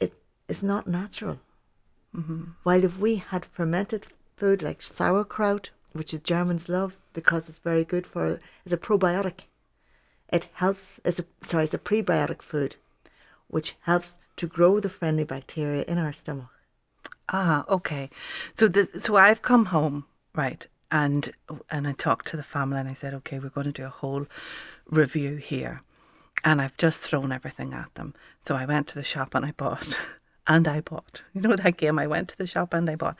It 0.00 0.12
is 0.48 0.62
not 0.62 0.86
natural. 0.86 1.40
While 2.64 2.82
if 2.82 2.98
we 2.98 3.16
had 3.16 3.44
fermented 3.44 4.06
food 4.38 4.62
like 4.62 4.80
sauerkraut, 4.82 5.70
which 5.92 6.12
the 6.12 6.18
Germans 6.18 6.68
love 6.68 6.96
because 7.12 7.48
it's 7.48 7.58
very 7.58 7.84
good 7.84 8.06
for, 8.06 8.38
it's 8.64 8.72
a 8.72 8.78
probiotic. 8.78 9.42
It 10.28 10.48
helps. 10.54 11.00
It's 11.04 11.18
a 11.18 11.24
sorry, 11.42 11.64
it's 11.64 11.74
a 11.74 11.78
prebiotic 11.78 12.42
food, 12.42 12.76
which 13.48 13.76
helps 13.80 14.18
to 14.36 14.46
grow 14.46 14.78
the 14.78 14.90
friendly 14.90 15.24
bacteria 15.24 15.84
in 15.84 15.98
our 15.98 16.12
stomach. 16.12 16.50
Ah, 17.30 17.64
okay. 17.68 18.10
So 18.54 18.68
this, 18.68 18.90
so 19.02 19.16
I've 19.16 19.42
come 19.42 19.66
home, 19.66 20.04
right, 20.34 20.66
and 20.90 21.30
and 21.70 21.88
I 21.88 21.92
talked 21.92 22.26
to 22.28 22.36
the 22.36 22.42
family 22.42 22.78
and 22.78 22.88
I 22.88 22.92
said, 22.92 23.14
okay, 23.14 23.38
we're 23.38 23.48
going 23.48 23.72
to 23.72 23.72
do 23.72 23.86
a 23.86 23.90
whole 23.90 24.26
review 24.86 25.36
here, 25.36 25.82
and 26.44 26.60
I've 26.60 26.76
just 26.76 27.02
thrown 27.02 27.32
everything 27.32 27.72
at 27.72 27.94
them. 27.94 28.14
So 28.42 28.54
I 28.54 28.66
went 28.66 28.86
to 28.88 28.94
the 28.94 29.04
shop 29.04 29.34
and 29.34 29.46
I 29.46 29.52
bought, 29.52 29.98
and 30.46 30.68
I 30.68 30.82
bought. 30.82 31.22
You 31.32 31.40
know 31.40 31.56
that 31.56 31.78
game? 31.78 31.98
I 31.98 32.06
went 32.06 32.28
to 32.30 32.38
the 32.38 32.46
shop 32.46 32.74
and 32.74 32.88
I 32.90 32.96
bought 32.96 33.16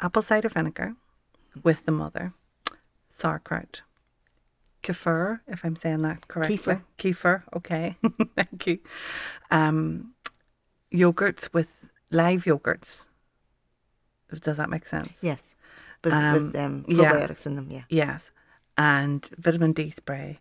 apple 0.00 0.22
cider 0.22 0.48
vinegar 0.48 0.94
with 1.62 1.84
the 1.86 1.92
mother, 1.92 2.32
sauerkraut, 3.08 3.82
kefir, 4.82 5.40
if 5.46 5.64
I'm 5.64 5.76
saying 5.76 6.02
that 6.02 6.28
correctly. 6.28 6.58
Kefir. 6.58 6.82
Kefir, 6.98 7.42
okay. 7.56 7.96
Thank 8.36 8.66
you. 8.66 8.78
Um, 9.50 10.14
yogurts 10.92 11.52
with 11.52 11.86
live 12.10 12.44
yogurts. 12.44 13.06
Does 14.42 14.56
that 14.58 14.70
make 14.70 14.84
sense? 14.86 15.22
Yes, 15.22 15.42
with, 16.04 16.12
Um, 16.12 16.32
with 16.46 16.56
um, 16.56 16.84
yeah. 16.86 17.12
probiotics 17.12 17.46
in 17.46 17.54
them. 17.56 17.68
Yeah. 17.70 17.84
Yes. 17.88 18.30
And 18.76 19.28
vitamin 19.38 19.72
D 19.72 19.90
spray. 19.90 20.38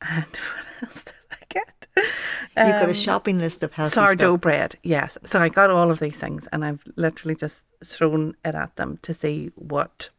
And 0.00 0.24
what 0.80 0.90
else 0.90 1.02
get? 1.48 1.86
You've 1.96 2.06
got 2.54 2.84
Um, 2.84 2.90
a 2.90 2.94
shopping 2.94 3.38
list 3.38 3.62
of 3.62 3.72
healthy 3.72 3.92
sourdough 3.92 4.34
stuff. 4.34 4.40
bread. 4.40 4.76
Yes. 4.82 5.18
So 5.24 5.40
I 5.40 5.48
got 5.48 5.70
all 5.70 5.90
of 5.90 5.98
these 6.00 6.16
things 6.18 6.46
and 6.52 6.64
I've 6.64 6.82
literally 6.96 7.34
just 7.34 7.64
thrown 7.84 8.36
it 8.44 8.54
at 8.54 8.76
them 8.76 8.98
to 9.02 9.14
see 9.14 9.50
what 9.54 10.10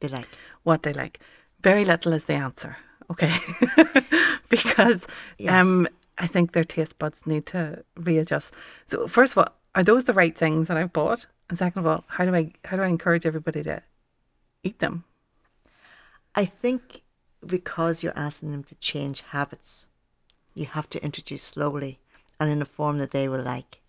They 0.00 0.08
like. 0.08 0.28
what 0.62 0.82
they 0.82 0.92
like. 0.92 1.20
Very 1.62 1.84
little 1.84 2.12
is 2.12 2.24
the 2.24 2.34
answer. 2.34 2.76
Okay. 3.10 3.32
because 4.48 5.06
Yes. 5.38 5.52
um 5.52 5.86
I 6.18 6.26
think 6.26 6.52
their 6.52 6.64
taste 6.64 6.98
buds 6.98 7.26
need 7.26 7.44
to 7.46 7.84
readjust. 7.96 8.54
So 8.86 9.06
first 9.06 9.32
of 9.34 9.38
all, 9.38 9.48
are 9.74 9.84
those 9.84 10.04
the 10.04 10.14
right 10.14 10.36
things 10.36 10.68
that 10.68 10.76
I've 10.78 10.92
bought? 10.92 11.26
And 11.50 11.58
second 11.58 11.80
of 11.80 11.86
all, 11.86 12.04
how 12.08 12.24
do 12.24 12.34
I 12.34 12.52
how 12.64 12.76
do 12.76 12.82
I 12.82 12.88
encourage 12.88 13.26
everybody 13.26 13.62
to 13.64 13.82
eat 14.62 14.78
them? 14.78 15.04
I 16.34 16.44
think 16.44 17.02
because 17.46 18.02
you're 18.02 18.16
asking 18.18 18.50
them 18.52 18.64
to 18.64 18.74
change 18.76 19.20
habits, 19.28 19.86
you 20.56 20.66
have 20.66 20.88
to 20.90 21.04
introduce 21.04 21.42
slowly 21.42 21.98
and 22.40 22.50
in 22.50 22.62
a 22.62 22.64
form 22.64 22.98
that 22.98 23.10
they 23.12 23.28
will 23.28 23.42
like. 23.42 23.80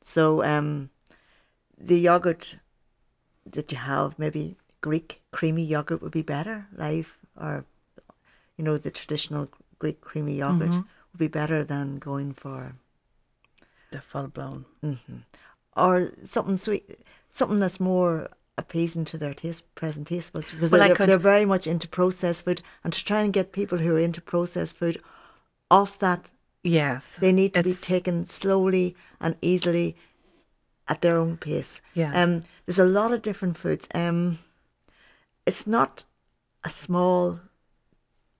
So, 0.00 0.42
um, 0.42 0.90
the 1.76 1.98
yogurt 1.98 2.58
that 3.46 3.70
you 3.70 3.78
have, 3.78 4.18
maybe 4.18 4.56
Greek 4.80 5.20
creamy 5.30 5.64
yogurt 5.64 6.02
would 6.02 6.12
be 6.12 6.22
better, 6.22 6.66
live, 6.74 7.16
or 7.38 7.64
you 8.56 8.64
know, 8.64 8.78
the 8.78 8.90
traditional 8.90 9.48
Greek 9.78 10.00
creamy 10.00 10.36
yogurt 10.36 10.70
would 10.70 11.18
be 11.18 11.28
better 11.28 11.62
than 11.62 11.98
going 11.98 12.32
for 12.32 12.72
The 13.90 14.00
full 14.00 14.28
blown. 14.28 14.64
or 15.76 16.12
something 16.24 16.56
sweet, 16.56 17.00
something 17.30 17.60
that's 17.60 17.78
more 17.78 18.30
appeasing 18.56 19.04
to 19.04 19.18
their 19.18 19.34
taste, 19.34 19.72
present 19.74 20.08
taste 20.08 20.32
buds, 20.32 20.52
because 20.52 20.72
Well, 20.72 20.80
they're, 20.88 21.06
they're 21.06 21.18
very 21.18 21.44
much 21.44 21.66
into 21.66 21.86
processed 21.86 22.44
food, 22.44 22.62
and 22.82 22.92
to 22.92 23.04
try 23.04 23.20
and 23.20 23.32
get 23.32 23.52
people 23.52 23.78
who 23.78 23.94
are 23.94 24.00
into 24.00 24.20
processed 24.20 24.74
food 24.74 25.00
off 25.70 25.98
that, 25.98 26.26
Yes. 26.62 27.16
they 27.16 27.32
need 27.32 27.54
to 27.54 27.62
be 27.62 27.74
taken 27.74 28.26
slowly 28.26 28.96
and 29.20 29.36
easily 29.42 29.96
at 30.88 31.00
their 31.02 31.16
own 31.16 31.36
pace. 31.36 31.80
Yeah. 31.94 32.12
Um, 32.20 32.44
there's 32.66 32.78
a 32.78 32.84
lot 32.84 33.12
of 33.12 33.22
different 33.22 33.56
foods. 33.58 33.88
Um, 33.94 34.38
it's 35.46 35.66
not 35.66 36.04
a 36.64 36.68
small 36.70 37.40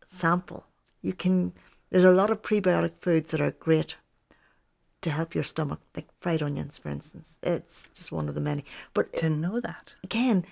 sample. 0.06 0.64
You 1.02 1.12
can. 1.12 1.52
There's 1.90 2.04
a 2.04 2.10
lot 2.12 2.30
of 2.30 2.42
prebiotic 2.42 2.98
foods 3.00 3.30
that 3.30 3.40
are 3.40 3.52
great 3.52 3.96
to 5.00 5.10
help 5.10 5.34
your 5.34 5.44
stomach, 5.44 5.80
like 5.94 6.08
fried 6.20 6.42
onions, 6.42 6.76
for 6.76 6.88
instance. 6.90 7.38
It's 7.42 7.88
just 7.94 8.12
one 8.12 8.28
of 8.28 8.34
the 8.34 8.40
many. 8.40 8.64
But 8.94 9.12
Didn't 9.12 9.40
know 9.40 9.60
that. 9.60 9.94
again, 10.04 10.44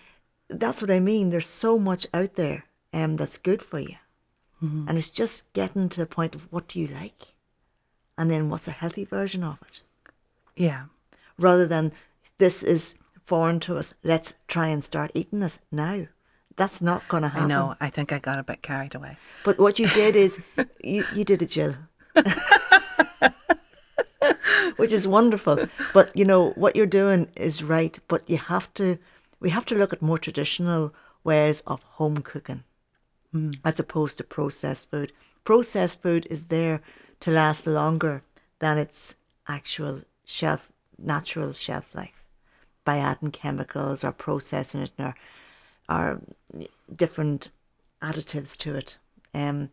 that's 0.48 0.80
what 0.80 0.90
I 0.90 1.00
mean. 1.00 1.30
There's 1.30 1.46
so 1.48 1.78
much 1.78 2.06
out 2.14 2.36
there 2.36 2.64
um, 2.94 3.16
that's 3.16 3.38
good 3.38 3.60
for 3.62 3.80
you. 3.80 3.96
Mm-hmm. 4.62 4.88
And 4.88 4.98
it's 4.98 5.10
just 5.10 5.52
getting 5.52 5.88
to 5.90 6.00
the 6.00 6.06
point 6.06 6.34
of 6.34 6.50
what 6.52 6.68
do 6.68 6.80
you 6.80 6.86
like? 6.86 7.34
And 8.16 8.30
then 8.30 8.48
what's 8.48 8.68
a 8.68 8.72
healthy 8.72 9.04
version 9.04 9.44
of 9.44 9.58
it? 9.62 9.82
Yeah. 10.56 10.84
Rather 11.38 11.66
than 11.66 11.92
this 12.38 12.62
is 12.62 12.94
foreign 13.24 13.60
to 13.60 13.76
us, 13.76 13.92
let's 14.02 14.34
try 14.48 14.68
and 14.68 14.82
start 14.82 15.10
eating 15.14 15.40
this 15.40 15.58
now. 15.70 16.06
That's 16.56 16.80
not 16.80 17.06
going 17.08 17.22
to 17.22 17.28
happen. 17.28 17.44
I 17.44 17.54
know. 17.54 17.76
I 17.80 17.90
think 17.90 18.12
I 18.12 18.18
got 18.18 18.38
a 18.38 18.42
bit 18.42 18.62
carried 18.62 18.94
away. 18.94 19.18
But 19.44 19.58
what 19.58 19.78
you 19.78 19.88
did 19.88 20.16
is, 20.16 20.42
you, 20.82 21.04
you 21.14 21.24
did 21.24 21.42
it, 21.42 21.50
Jill. 21.50 21.74
Which 24.76 24.92
is 24.92 25.06
wonderful. 25.06 25.68
But, 25.92 26.16
you 26.16 26.24
know, 26.24 26.52
what 26.52 26.74
you're 26.74 26.86
doing 26.86 27.28
is 27.36 27.62
right. 27.62 27.98
But 28.08 28.28
you 28.28 28.38
have 28.38 28.72
to, 28.74 28.98
we 29.38 29.50
have 29.50 29.66
to 29.66 29.74
look 29.74 29.92
at 29.92 30.00
more 30.00 30.16
traditional 30.16 30.94
ways 31.24 31.60
of 31.66 31.82
home 31.82 32.22
cooking 32.22 32.64
as 33.64 33.80
opposed 33.80 34.18
to 34.18 34.24
processed 34.24 34.90
food. 34.90 35.12
Processed 35.44 36.00
food 36.02 36.26
is 36.30 36.44
there 36.44 36.80
to 37.20 37.30
last 37.30 37.66
longer 37.66 38.22
than 38.58 38.78
its 38.78 39.14
actual 39.48 40.02
shelf, 40.24 40.68
natural 40.98 41.52
shelf 41.52 41.94
life 41.94 42.24
by 42.84 42.98
adding 42.98 43.30
chemicals 43.30 44.04
or 44.04 44.12
processing 44.12 44.82
it 44.82 44.92
or, 44.98 45.14
or 45.88 46.20
different 46.94 47.50
additives 48.02 48.56
to 48.56 48.74
it. 48.74 48.98
Um, 49.34 49.70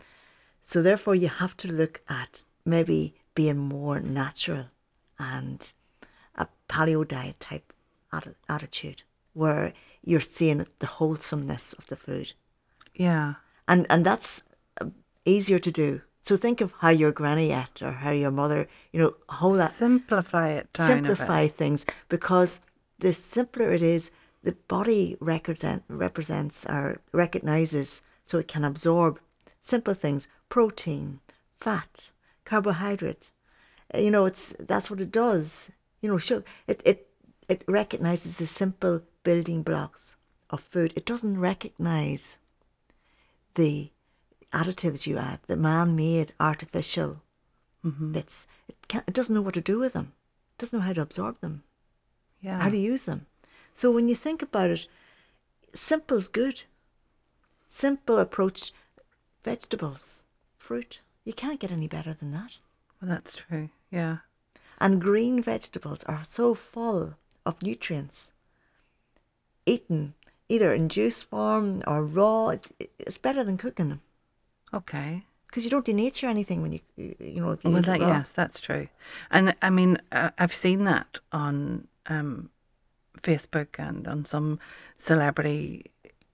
so 0.62 0.82
therefore, 0.82 1.16
you 1.16 1.28
have 1.28 1.56
to 1.58 1.72
look 1.72 2.02
at 2.10 2.44
maybe 2.66 3.16
being 3.36 3.58
more 3.58 4.00
natural 4.00 4.66
and 5.20 5.72
a 6.36 6.48
paleo 6.70 7.08
diet 7.08 7.40
type 7.40 7.74
attitude 8.48 9.04
where 9.34 9.74
you're 10.04 10.22
seeing 10.22 10.66
the 10.80 10.86
wholesomeness 10.86 11.74
of 11.74 11.88
the 11.88 11.96
food. 11.96 12.34
Yeah. 12.94 13.36
And, 13.68 13.86
and 13.90 14.06
that's 14.06 14.44
uh, 14.82 14.90
easier 15.26 15.60
to 15.60 15.72
do. 15.72 16.02
So 16.22 16.38
think 16.38 16.62
of 16.62 16.74
how 16.80 16.90
your 16.90 17.12
granny 17.12 17.52
ate 17.52 17.82
or 17.82 17.92
how 17.92 18.12
your 18.12 18.32
mother, 18.32 18.68
you 18.92 19.00
know, 19.02 19.16
whole 19.28 19.54
that 19.54 19.72
Simplify 19.72 20.50
it 20.50 20.70
simplify 20.78 21.48
things 21.48 21.86
because 22.08 22.62
the 23.00 23.14
simpler 23.14 23.74
it 23.74 23.82
is, 23.82 24.10
the 24.42 24.54
body 24.68 25.18
represent, 25.20 25.84
represents 25.90 26.66
or 26.66 27.02
recognizes 27.12 28.02
so 28.24 28.38
it 28.38 28.48
can 28.48 28.64
absorb 28.64 29.20
simple 29.62 29.94
things 29.94 30.28
protein, 30.48 31.20
fat, 31.60 32.10
carbohydrate. 32.46 33.32
Uh, 33.94 34.00
You 34.00 34.12
know, 34.12 34.26
it's 34.26 34.54
that's 34.60 34.90
what 34.90 35.02
it 35.02 35.12
does. 35.12 35.72
You 36.02 36.10
know, 36.10 36.18
sugar, 36.18 36.46
it, 36.68 36.82
it, 36.86 37.08
it 37.50 37.64
recognizes 37.68 38.38
the 38.38 38.46
simple 38.46 39.02
building 39.24 39.62
blocks 39.64 40.16
of 40.50 40.62
food. 40.62 40.94
It 40.96 41.06
doesn't 41.06 41.40
recognize 41.40 42.40
the 43.56 43.92
additives 44.52 45.08
you 45.08 45.18
add, 45.18 45.40
the 45.48 45.56
man 45.58 45.96
made 45.96 46.34
artificial 46.40 47.22
mm-hmm. 47.86 48.12
bits. 48.12 48.48
It, 48.68 48.76
can't, 48.88 49.06
it 49.08 49.14
doesn't 49.14 49.34
know 49.34 49.42
what 49.42 49.56
to 49.56 49.62
do 49.62 49.80
with 49.80 49.94
them, 49.94 50.14
it 50.56 50.62
doesn't 50.62 50.78
know 50.80 50.86
how 50.86 50.94
to 50.94 51.02
absorb 51.02 51.40
them 51.42 51.64
Yeah. 52.42 52.60
how 52.60 52.70
to 52.70 52.78
use 52.78 53.04
them. 53.04 53.26
So 53.74 53.92
when 53.92 54.08
you 54.10 54.16
think 54.16 54.42
about 54.42 54.70
it, 54.70 54.88
simple's 55.74 56.28
good. 56.28 56.64
Simple 57.68 58.20
approach, 58.20 58.72
vegetables, 59.44 60.24
fruit. 60.58 61.02
You 61.26 61.34
can't 61.34 61.60
get 61.60 61.72
any 61.72 61.88
better 61.88 62.14
than 62.14 62.32
that. 62.32 62.58
well, 63.02 63.10
that's 63.10 63.36
true. 63.36 63.70
Yeah. 63.90 64.18
And 64.80 65.02
green 65.02 65.42
vegetables 65.42 66.04
are 66.04 66.24
so 66.24 66.54
full 66.54 67.16
of 67.46 67.62
nutrients. 67.64 68.32
Eaten 69.66 70.14
either 70.54 70.74
in 70.74 70.88
juice 70.90 71.22
form 71.32 71.82
or 71.88 72.04
raw, 72.20 72.50
it's, 72.56 72.72
it's 73.00 73.18
better 73.18 73.44
than 73.44 73.58
cooking 73.58 73.90
them 73.90 74.02
Okay. 74.80 75.24
because 75.48 75.64
you 75.66 75.72
don't 75.76 75.86
denature 75.86 76.30
anything 76.30 76.62
when 76.64 76.74
you 76.74 76.82
you 76.98 77.42
know. 77.42 77.52
You 77.64 77.72
Well, 77.72 77.82
that 77.92 78.00
yes, 78.00 78.32
that's 78.32 78.60
true, 78.68 78.88
and 79.36 79.56
I 79.62 79.70
mean 79.70 79.92
uh, 80.12 80.32
I've 80.42 80.54
seen 80.66 80.80
that 80.86 81.20
on 81.32 81.88
um, 82.16 82.50
Facebook 83.22 83.72
and 83.88 84.08
on 84.08 84.26
some 84.26 84.60
celebrity 84.98 85.86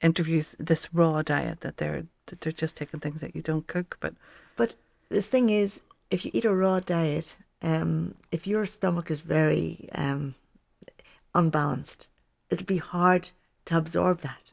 interviews. 0.02 0.56
This 0.70 0.84
raw 0.94 1.22
diet 1.22 1.60
that 1.62 1.78
they're 1.78 2.04
that 2.28 2.42
they're 2.42 2.62
just 2.64 2.76
taking 2.78 3.00
things 3.00 3.22
that 3.22 3.36
you 3.36 3.42
don't 3.42 3.68
cook, 3.68 3.98
but 4.00 4.14
But 4.56 4.76
the 5.10 5.22
thing 5.22 5.50
is, 5.50 5.82
if 6.10 6.20
you 6.24 6.32
eat 6.34 6.46
a 6.46 6.54
raw 6.64 6.80
diet, 6.80 7.36
um, 7.62 8.16
if 8.32 8.48
your 8.48 8.66
stomach 8.66 9.12
is 9.12 9.22
very 9.22 9.90
um, 9.96 10.36
unbalanced, 11.34 12.08
it'll 12.50 12.66
be 12.66 12.78
hard 12.78 13.32
to 13.70 13.78
absorb 13.78 14.22
that. 14.22 14.52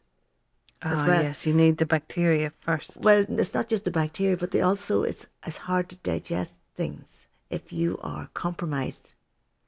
Ah 0.83 1.05
well. 1.07 1.23
yes, 1.23 1.47
you 1.47 1.55
need 1.55 1.79
the 1.79 1.87
bacteria 1.87 2.53
first. 2.61 2.99
Well, 3.01 3.25
it's 3.29 3.55
not 3.55 3.69
just 3.69 3.85
the 3.85 3.91
bacteria, 3.91 4.37
but 4.37 4.51
they 4.51 4.61
also 4.61 5.03
it's 5.03 5.27
it's 5.47 5.57
hard 5.69 5.89
to 5.89 5.97
digest 5.97 6.55
things 6.75 7.27
if 7.51 7.73
you 7.73 7.99
are 8.03 8.29
compromised. 8.35 9.15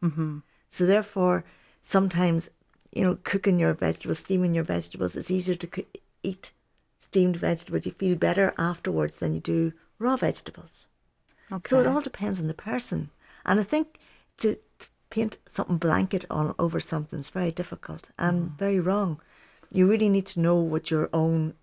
Mm-hmm. 0.03 0.39
So 0.69 0.85
therefore, 0.85 1.45
sometimes 1.81 2.51
you 2.93 3.03
know 3.05 3.19
cooking 3.31 3.59
your 3.59 3.75
vegetables, 3.75 4.19
steaming 4.19 4.55
your 4.55 4.65
vegetables, 4.65 5.17
it's 5.17 5.31
easier 5.31 5.55
to 5.57 5.67
coo- 5.67 5.93
eat 6.23 6.53
steamed 6.99 7.37
vegetables. 7.37 7.87
You 7.87 7.93
feel 7.93 8.17
better 8.17 8.53
afterwards 8.59 9.17
than 9.17 9.33
you 9.33 9.41
do 9.41 9.73
raw 9.99 10.17
vegetables. 10.17 10.87
Okay. 11.51 11.69
So 11.71 11.81
it 11.81 11.87
all 11.87 12.03
depends 12.03 12.39
on 12.39 12.49
the 12.49 12.63
person. 12.71 13.11
And 13.47 13.59
I 13.59 13.63
think 13.63 13.99
to, 14.39 14.57
to 14.79 14.87
paint 15.09 15.39
something 15.49 15.79
blanket 15.79 16.27
on 16.29 16.55
over 16.59 16.81
something 16.81 17.21
is 17.21 17.31
very 17.31 17.51
difficult 17.51 18.11
and 18.19 18.51
very 18.59 18.79
wrong. 18.79 19.21
You 19.71 19.87
really 19.87 20.09
need 20.09 20.27
to 20.27 20.41
know 20.41 20.57
what 20.57 20.91
your 20.91 21.09
own 21.13 21.55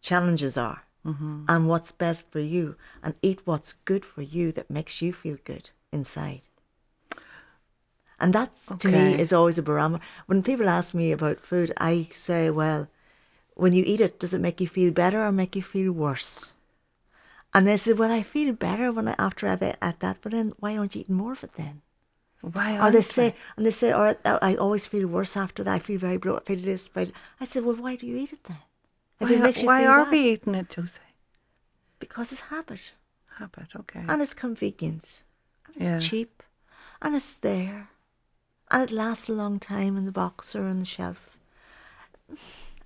challenges 0.00 0.56
are 0.56 0.84
mm-hmm. 1.04 1.44
and 1.48 1.68
what's 1.68 1.90
best 1.90 2.30
for 2.30 2.40
you 2.40 2.76
and 3.02 3.14
eat 3.22 3.40
what's 3.44 3.74
good 3.84 4.04
for 4.04 4.22
you 4.22 4.52
that 4.52 4.70
makes 4.70 5.02
you 5.02 5.12
feel 5.12 5.38
good 5.44 5.70
inside. 5.92 6.42
And 8.20 8.32
that 8.32 8.52
to 8.80 8.88
me 8.88 9.14
is 9.14 9.32
always 9.32 9.58
a 9.58 9.62
barometer. 9.62 10.02
When 10.26 10.42
people 10.42 10.68
ask 10.68 10.92
me 10.92 11.12
about 11.12 11.38
food, 11.38 11.72
I 11.78 12.08
say, 12.12 12.50
well, 12.50 12.88
when 13.54 13.72
you 13.72 13.84
eat 13.86 14.00
it, 14.00 14.18
does 14.18 14.34
it 14.34 14.40
make 14.40 14.60
you 14.60 14.66
feel 14.66 14.90
better 14.90 15.22
or 15.22 15.30
make 15.30 15.54
you 15.54 15.62
feel 15.62 15.92
worse? 15.92 16.54
And 17.54 17.66
they 17.66 17.76
say, 17.76 17.92
well, 17.92 18.10
I 18.10 18.22
feel 18.22 18.52
better 18.52 18.92
when 18.92 19.08
I, 19.08 19.14
after 19.18 19.46
I've 19.46 19.62
ate 19.62 20.00
that, 20.00 20.18
but 20.20 20.32
then 20.32 20.52
why 20.58 20.76
aren't 20.76 20.94
you 20.96 21.02
eating 21.02 21.16
more 21.16 21.32
of 21.32 21.44
it 21.44 21.52
then? 21.54 21.82
Why 22.40 22.78
Or 22.78 22.90
they 22.92 23.02
say, 23.02 23.34
and 23.56 23.66
they 23.66 23.70
say, 23.72 23.92
or 23.92 24.06
I 24.24 24.28
uh, 24.30 24.38
I 24.40 24.54
always 24.56 24.86
feel 24.86 25.08
worse 25.08 25.36
after 25.36 25.64
that. 25.64 25.74
I 25.74 25.78
feel 25.80 25.98
very 25.98 26.18
bloated. 26.18 26.42
I 26.44 26.46
feel 26.54 26.64
this. 26.64 26.88
Feel... 26.88 27.10
I 27.40 27.44
said, 27.44 27.64
well, 27.64 27.76
why 27.76 27.96
do 27.96 28.06
you 28.06 28.16
eat 28.16 28.32
it 28.32 28.44
then? 28.44 28.58
If 29.20 29.28
Why, 29.28 29.34
it 29.36 29.42
makes 29.42 29.60
you 29.62 29.66
why 29.66 29.86
are 29.86 30.04
bad. 30.04 30.12
we 30.12 30.20
eating 30.32 30.54
it, 30.54 30.68
Josie? 30.70 31.00
Because 31.98 32.30
it's 32.32 32.42
habit, 32.42 32.92
Habit. 33.38 33.74
Okay. 33.74 34.04
and 34.08 34.22
it's 34.22 34.34
convenient, 34.34 35.22
and 35.66 35.74
it's 35.76 35.84
Yeah. 35.84 35.98
cheap, 35.98 36.42
and 37.02 37.16
it's 37.16 37.34
there, 37.34 37.88
and 38.70 38.82
it 38.84 38.92
lasts 38.92 39.28
a 39.28 39.32
long 39.32 39.58
time 39.58 39.96
in 39.96 40.04
the 40.04 40.12
box 40.12 40.54
or 40.54 40.62
on 40.62 40.78
the 40.78 40.84
shelf. 40.84 41.36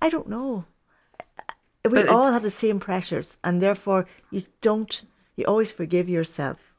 I 0.01 0.09
don't 0.09 0.27
know. 0.27 0.65
We 1.85 1.91
But 1.91 2.05
it- 2.05 2.09
all 2.09 2.31
have 2.31 2.41
the 2.43 2.49
same 2.49 2.79
pressures, 2.79 3.37
and 3.43 3.61
therefore 3.61 4.07
you 4.31 4.43
don't. 4.61 5.03
You 5.35 5.45
always 5.45 5.71
forgive 5.71 6.09
yourself 6.09 6.72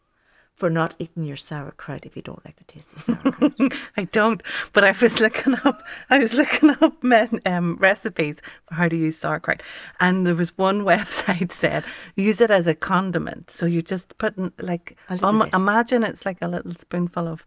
for 0.57 0.71
not 0.71 0.95
eating 0.99 1.25
your 1.25 1.37
sauerkraut 1.37 2.07
if 2.07 2.15
you 2.17 2.23
don't 2.23 2.45
like 2.45 2.57
the 2.57 2.65
taste 2.65 2.93
of 2.93 3.01
sauerkraut. 3.01 3.53
I 3.97 4.05
don't, 4.05 4.43
but 4.73 4.85
I 4.85 4.95
was 5.01 5.21
looking 5.21 5.55
up. 5.65 5.83
I 6.11 6.19
was 6.19 6.33
looking 6.33 6.71
up 6.71 7.03
men, 7.03 7.41
um, 7.45 7.75
recipes 7.75 8.41
for 8.67 8.75
how 8.75 8.89
to 8.89 8.97
use 8.97 9.19
sauerkraut, 9.19 9.63
and 10.01 10.27
there 10.27 10.35
was 10.35 10.57
one 10.57 10.83
website 10.85 11.53
said 11.53 11.85
use 12.17 12.41
it 12.41 12.51
as 12.51 12.67
a 12.67 12.75
condiment. 12.75 13.51
So 13.51 13.67
you 13.67 13.83
just 13.83 14.17
put 14.19 14.37
in, 14.37 14.53
like 14.61 14.97
um, 15.23 15.49
imagine 15.53 16.05
it's 16.05 16.25
like 16.25 16.39
a 16.41 16.49
little 16.49 16.73
spoonful 16.73 17.27
of 17.27 17.45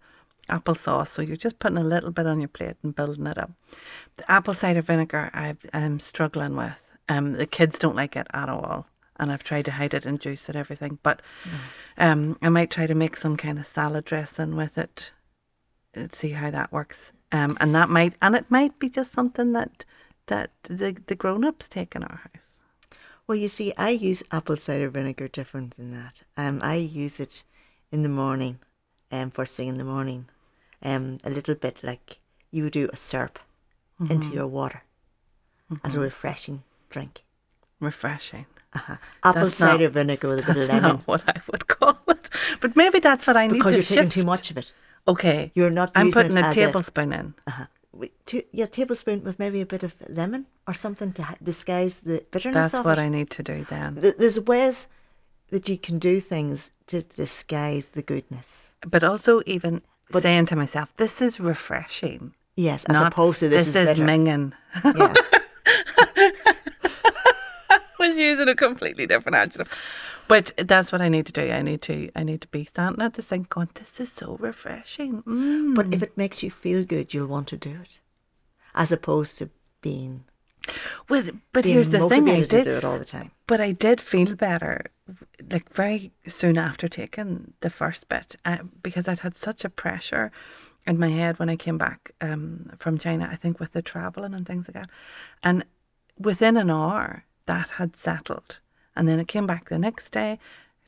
applesauce. 0.50 1.08
So 1.08 1.22
you're 1.22 1.38
just 1.38 1.60
putting 1.60 1.78
a 1.78 1.84
little 1.84 2.12
bit 2.12 2.28
on 2.28 2.40
your 2.42 2.48
plate 2.50 2.76
and 2.84 2.96
building 2.96 3.28
it 3.28 3.38
up. 3.38 3.52
The 4.18 4.30
apple 4.32 4.54
cider 4.54 4.82
vinegar 4.82 5.30
I've, 5.34 5.66
I'm 5.74 6.00
struggling 6.00 6.56
with. 6.56 6.92
Um, 7.10 7.34
the 7.34 7.48
kids 7.48 7.80
don't 7.80 7.96
like 7.96 8.16
it 8.16 8.28
at 8.34 8.50
all. 8.50 8.88
And 9.20 9.32
I've 9.32 9.44
tried 9.44 9.66
to 9.66 9.72
hide 9.72 9.94
it 9.94 10.06
and 10.06 10.20
juice 10.22 10.50
it, 10.50 10.56
everything. 10.56 11.00
But 11.04 11.22
um, 11.98 12.38
I 12.42 12.50
might 12.50 12.72
try 12.72 12.88
to 12.88 12.96
make 12.96 13.16
some 13.16 13.38
kind 13.38 13.58
of 13.60 13.66
salad 13.66 14.06
dressing 14.06 14.56
with 14.56 14.78
it 14.78 15.12
uh, 15.96 16.08
see 16.12 16.30
how 16.32 16.52
that 16.52 16.72
works. 16.72 17.12
Um, 17.32 17.58
and 17.60 17.76
that 17.76 17.90
might, 17.90 18.14
and 18.22 18.36
it 18.36 18.46
might 18.50 18.78
be 18.80 18.90
just 18.90 19.12
something 19.12 19.54
that 19.54 19.86
that 20.28 20.52
the 20.64 20.96
the 21.08 21.16
grown 21.16 21.46
ups 21.46 21.68
take 21.68 21.96
in 21.96 22.04
our 22.04 22.22
house. 22.34 22.62
Well, 23.26 23.38
you 23.38 23.48
see, 23.48 23.74
I 23.78 23.90
use 23.90 24.24
apple 24.32 24.56
cider 24.58 24.90
vinegar 24.90 25.28
different 25.28 25.76
than 25.76 25.92
that. 25.92 26.24
Um, 26.38 26.60
I 26.62 26.76
use 26.76 27.20
it 27.20 27.44
in 27.92 28.04
the 28.04 28.10
morning, 28.10 28.60
um, 29.12 29.32
first 29.32 29.56
thing 29.56 29.68
in 29.68 29.78
the 29.78 29.84
morning, 29.84 30.28
um, 30.82 31.18
a 31.24 31.30
little 31.30 31.56
bit 31.56 31.84
like 31.84 32.20
you 32.52 32.64
would 32.64 32.74
do 32.74 32.90
a 32.92 32.98
syrup 32.98 33.40
into 34.10 34.30
your 34.30 34.48
water 34.48 34.84
as 35.84 35.96
a 35.96 36.00
refreshing 36.00 36.64
drink. 36.90 37.24
Refreshing. 37.80 38.46
Uh-huh. 38.78 38.96
Apple 39.24 39.42
That's 39.42 39.60
not- 39.60 39.72
cider 39.72 39.90
vinegar 39.90 40.28
with 40.30 40.40
a 40.40 40.46
bit 40.48 40.56
That's 40.56 40.70
of 40.70 40.76
lemon 40.76 40.92
not 40.98 41.08
what 41.08 41.24
I 41.28 41.38
would 41.52 41.66
call 41.68 41.98
it, 42.16 42.30
but 42.62 42.76
maybe 42.76 43.00
that's 43.00 43.26
what 43.28 43.36
I 43.38 43.48
need 43.48 43.62
to 43.64 43.64
shift. 43.64 43.66
because 43.70 43.90
you're 43.92 44.04
taking 44.06 44.22
too 44.22 44.26
much 44.34 44.52
of 44.52 44.58
it. 44.58 44.74
Okay, 45.08 45.52
You're 45.56 45.70
not 45.82 45.92
I'm 45.96 46.12
putting 46.12 46.38
a 46.38 46.42
as 46.42 46.52
a- 46.56 46.60
tablespoon 46.66 47.14
in. 47.14 47.34
Uh-huh. 47.48 47.66
Two, 48.28 48.44
yeah, 48.52 48.68
tablespoon 48.68 49.24
with 49.24 49.40
maybe 49.40 49.60
a 49.62 49.66
bit 49.66 49.82
of 49.84 49.96
lemon 50.08 50.46
or 50.68 50.74
something 50.76 51.14
to 51.14 51.24
disguise 51.42 52.00
the 52.10 52.24
bitterness 52.30 52.72
That's 52.74 52.86
what 52.86 53.00
it. 53.00 53.02
I 53.02 53.10
need 53.10 53.30
to 53.32 53.42
do 53.44 53.66
then. 53.70 53.96
There's 54.20 54.40
ways 54.40 54.88
that 55.50 55.68
you 55.70 55.78
can 55.80 55.98
do 55.98 56.20
things 56.20 56.72
to 56.88 57.02
disguise 57.02 57.86
the 57.98 58.04
goodness. 58.04 58.76
But 58.96 59.04
also 59.04 59.42
even 59.48 59.82
saying 60.12 60.46
to 60.48 60.56
myself, 60.56 60.94
"This 60.98 61.22
is 61.22 61.40
refreshing." 61.40 62.34
Yes, 62.56 62.84
as 62.86 62.94
Not 62.94 63.08
opposed 63.14 63.40
to 63.40 63.50
this, 63.50 63.68
is, 63.70 63.76
is 63.76 63.96
minging. 63.98 64.52
Yes. 64.84 65.34
was 68.18 68.30
using 68.30 68.50
a 68.50 68.56
completely 68.56 69.08
different 69.08 69.36
adjective. 69.36 69.70
But 70.28 70.52
that's 70.58 70.92
what 70.92 71.02
I 71.02 71.10
need 71.10 71.26
to 71.28 71.32
do. 71.32 71.50
I 71.50 71.62
need 71.62 71.82
to 71.84 72.10
I 72.16 72.24
need 72.24 72.42
to 72.42 72.48
be 72.50 72.66
standing 72.66 73.02
at 73.02 73.14
the 73.14 73.22
sink 73.22 73.50
going, 73.50 73.70
This 73.74 74.00
is 74.00 74.12
so 74.12 74.38
refreshing. 74.40 75.24
Mm. 75.24 75.76
But 75.76 75.94
if 75.94 76.02
it 76.04 76.18
makes 76.18 76.44
you 76.44 76.52
feel 76.52 76.84
good, 76.84 77.14
you'll 77.14 77.28
want 77.28 77.48
to 77.50 77.58
do 77.58 77.78
it, 77.82 78.00
as 78.76 78.92
opposed 78.92 79.38
to 79.38 79.50
being, 79.82 80.26
Well, 81.08 81.24
but 81.54 81.64
being 81.64 81.76
here's 81.76 81.90
the 81.90 82.10
thing, 82.10 82.30
I 82.30 82.44
did 82.44 82.66
do 82.66 82.72
it 82.72 82.84
all 82.84 82.98
the 82.98 83.06
time. 83.06 83.32
but 83.46 83.62
I 83.62 83.72
did 83.72 84.02
feel 84.02 84.36
better 84.36 84.88
like 85.50 85.70
very 85.74 86.12
soon 86.26 86.58
after 86.58 86.90
taking 86.90 87.54
the 87.62 87.70
first 87.70 88.10
bit 88.10 88.36
uh, 88.44 88.58
because 88.84 89.08
I'd 89.08 89.22
had 89.22 89.38
such 89.38 89.64
a 89.64 89.70
pressure 89.70 90.32
in 90.86 91.00
my 91.00 91.10
head 91.10 91.40
when 91.40 91.50
I 91.50 91.56
came 91.56 91.78
back 91.78 92.12
um, 92.20 92.72
from 92.80 92.98
China, 92.98 93.30
I 93.32 93.38
think 93.38 93.60
with 93.60 93.72
the 93.72 93.82
traveling 93.82 94.34
and 94.34 94.46
things 94.46 94.68
like 94.68 94.76
that. 94.76 94.90
And 95.44 95.64
within 96.18 96.58
an 96.58 96.70
hour, 96.70 97.24
that 97.48 97.72
had 97.72 97.96
settled. 97.96 98.60
And 98.96 99.08
then 99.08 99.20
it 99.20 99.28
came 99.28 99.46
back 99.46 99.70
the 99.70 99.80
next 99.80 100.12
day, 100.12 100.40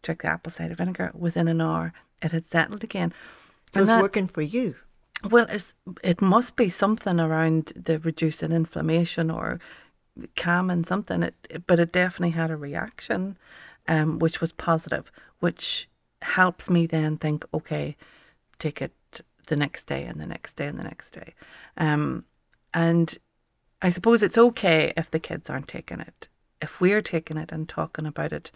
took 0.02 0.22
the 0.22 0.30
apple 0.30 0.52
cider 0.52 0.76
vinegar. 0.76 1.12
Within 1.14 1.48
an 1.48 1.62
hour, 1.62 1.94
it 2.22 2.32
had 2.32 2.48
settled 2.48 2.84
again. 2.84 3.14
So 3.74 3.82
it's 3.82 3.92
working 3.92 4.28
for 4.28 4.42
you. 4.42 4.76
Well, 5.30 5.48
it 6.04 6.22
must 6.22 6.56
be 6.56 6.70
something 6.70 7.20
around 7.20 7.74
the 7.76 8.00
reducing 8.00 8.52
inflammation 8.52 9.30
or 9.30 9.60
calming 10.36 10.86
something. 10.86 11.24
It, 11.24 11.64
but 11.68 11.80
it 11.80 11.92
definitely 11.92 12.32
had 12.32 12.52
a 12.52 12.56
reaction, 12.56 13.38
um, 13.88 14.20
which 14.20 14.40
was 14.40 14.54
positive, 14.54 15.12
which 15.40 15.90
helps 16.22 16.70
me 16.70 16.86
then 16.86 17.18
think, 17.18 17.46
okay, 17.54 17.96
take 18.60 18.82
it 18.82 18.94
the 19.48 19.56
next 19.56 19.86
day 19.86 20.06
and 20.06 20.20
the 20.20 20.28
next 20.28 20.56
day 20.56 20.68
and 20.68 20.80
the 20.80 20.84
next 20.84 21.12
day. 21.12 21.34
Um, 21.78 22.26
and 22.74 23.18
I 23.82 23.90
suppose 23.90 24.24
it's 24.24 24.38
okay 24.38 24.94
if 24.96 25.12
the 25.12 25.20
kids 25.20 25.50
aren't 25.50 25.68
taking 25.68 26.00
it. 26.00 26.28
If 26.62 26.82
we're 26.82 27.02
taking 27.02 27.38
it 27.38 27.52
and 27.52 27.68
talking 27.68 28.06
about 28.06 28.34
it, 28.34 28.52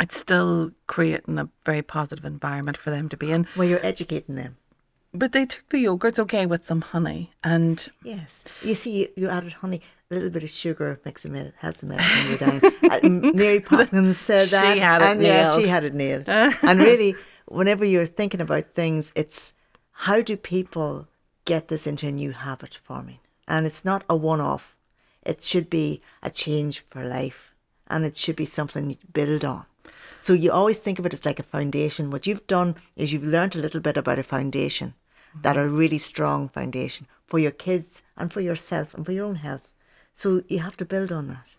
it's 0.00 0.16
still 0.16 0.72
creating 0.86 1.38
a 1.38 1.48
very 1.64 1.82
positive 1.82 2.24
environment 2.24 2.76
for 2.76 2.90
them 2.90 3.08
to 3.10 3.16
be 3.16 3.30
in. 3.30 3.46
Well, 3.56 3.68
you're 3.68 3.84
educating 3.84 4.36
them. 4.36 4.56
But 5.14 5.32
they 5.32 5.44
took 5.44 5.68
the 5.68 5.84
yogurts 5.84 6.18
okay 6.18 6.46
with 6.46 6.64
some 6.64 6.80
honey, 6.80 7.32
and 7.44 7.86
yes, 8.02 8.44
you 8.62 8.74
see, 8.74 9.00
you, 9.00 9.08
you 9.14 9.28
added 9.28 9.52
honey, 9.52 9.82
a 10.10 10.14
little 10.14 10.30
bit 10.30 10.42
of 10.42 10.48
sugar 10.48 10.98
makes 11.04 11.26
a 11.26 11.52
helps 11.58 11.80
the 11.80 11.86
medicine 11.86 12.38
go 12.38 12.60
down. 12.60 12.72
uh, 12.90 13.32
Mary 13.34 13.60
Poppins 13.60 14.16
said 14.18 14.40
that, 14.40 14.74
she 14.74 14.78
had 14.80 15.02
it 15.02 15.04
and 15.04 15.20
nailed. 15.20 15.34
yeah, 15.34 15.58
she 15.58 15.68
had 15.68 15.84
it 15.84 15.94
nailed. 15.94 16.28
and 16.28 16.78
really, 16.78 17.14
whenever 17.46 17.84
you're 17.84 18.06
thinking 18.06 18.40
about 18.40 18.74
things, 18.74 19.12
it's 19.14 19.52
how 19.92 20.22
do 20.22 20.34
people 20.34 21.08
get 21.44 21.68
this 21.68 21.86
into 21.86 22.06
a 22.08 22.12
new 22.12 22.32
habit 22.32 22.78
forming? 22.82 23.18
And 23.46 23.66
it's 23.66 23.84
not 23.84 24.04
a 24.08 24.16
one-off. 24.16 24.71
It 25.22 25.42
should 25.42 25.70
be 25.70 26.02
a 26.22 26.30
change 26.30 26.84
for 26.90 27.04
life, 27.04 27.52
and 27.88 28.04
it 28.04 28.16
should 28.16 28.36
be 28.36 28.46
something 28.46 28.90
you 28.90 28.96
build 29.12 29.44
on. 29.44 29.66
So 30.20 30.32
you 30.32 30.52
always 30.52 30.78
think 30.78 30.98
of 30.98 31.06
it 31.06 31.12
as 31.12 31.24
like 31.24 31.40
a 31.40 31.44
foundation. 31.44 32.10
What 32.10 32.26
you've 32.26 32.46
done 32.46 32.76
is 32.96 33.12
you've 33.12 33.24
learned 33.24 33.56
a 33.56 33.58
little 33.58 33.80
bit 33.80 33.96
about 33.96 34.18
a 34.18 34.22
foundation 34.22 34.94
that 35.42 35.56
are 35.56 35.68
really 35.68 35.98
strong 35.98 36.48
foundation 36.48 37.06
for 37.26 37.38
your 37.38 37.50
kids 37.50 38.02
and 38.16 38.32
for 38.32 38.40
yourself 38.40 38.94
and 38.94 39.04
for 39.04 39.12
your 39.12 39.26
own 39.26 39.36
health. 39.36 39.68
So 40.14 40.42
you 40.48 40.58
have 40.60 40.76
to 40.76 40.84
build 40.84 41.10
on 41.10 41.28
that. 41.28 41.54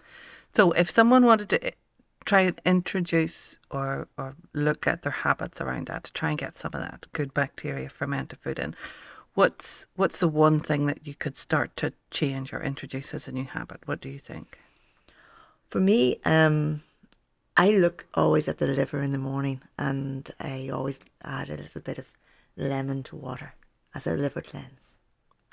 So 0.53 0.71
if 0.71 0.89
someone 0.89 1.25
wanted 1.25 1.49
to 1.49 1.67
eh, 1.67 1.71
try 2.25 2.41
and 2.41 2.61
introduce 2.65 3.57
or, 3.71 4.07
or 4.17 4.35
look 4.53 4.87
at 4.87 5.01
their 5.01 5.11
habits 5.11 5.59
around 5.59 5.87
that 5.87 6.05
to 6.05 6.13
try 6.13 6.29
and 6.29 6.37
get 6.37 6.55
some 6.55 6.71
of 6.73 6.81
that 6.81 7.07
good 7.11 7.33
bacteria 7.33 7.89
fermented 7.89 8.39
food 8.39 8.59
in, 8.59 8.75
what's 9.33 9.85
what's 9.95 10.19
the 10.19 10.27
one 10.27 10.59
thing 10.59 10.85
that 10.85 11.05
you 11.05 11.15
could 11.15 11.37
start 11.37 11.75
to 11.77 11.93
change 12.11 12.53
or 12.53 12.61
introduce 12.61 13.13
as 13.13 13.27
a 13.27 13.31
new 13.31 13.45
habit? 13.45 13.81
What 13.85 14.01
do 14.01 14.09
you 14.09 14.19
think? 14.19 14.59
For 15.69 15.79
me, 15.79 16.19
um, 16.23 16.83
I 17.57 17.71
look 17.71 18.05
always 18.13 18.47
at 18.47 18.59
the 18.59 18.67
liver 18.67 19.01
in 19.01 19.11
the 19.11 19.17
morning 19.17 19.61
and 19.77 20.29
I 20.39 20.69
always 20.69 21.01
add 21.23 21.49
a 21.49 21.57
little 21.57 21.81
bit 21.81 21.97
of 21.97 22.05
lemon 22.55 23.03
to 23.03 23.15
water 23.15 23.53
as 23.95 24.07
a 24.07 24.13
liver 24.13 24.41
cleanse. 24.41 24.97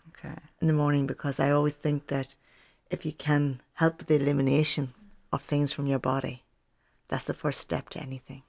Okay. 0.09 0.37
In 0.61 0.67
the 0.67 0.75
morning 0.75 1.07
because 1.07 1.41
I 1.41 1.51
always 1.51 1.75
think 1.75 2.09
that 2.09 2.35
if 2.91 3.07
you 3.07 3.13
can 3.13 3.61
help 3.75 4.07
the 4.07 4.17
elimination 4.17 4.93
of 5.33 5.43
things 5.43 5.73
from 5.73 5.87
your 5.87 5.99
body, 5.99 6.43
that's 7.09 7.27
the 7.27 7.35
first 7.35 7.61
step 7.61 7.89
to 7.91 8.01
anything. 8.01 8.43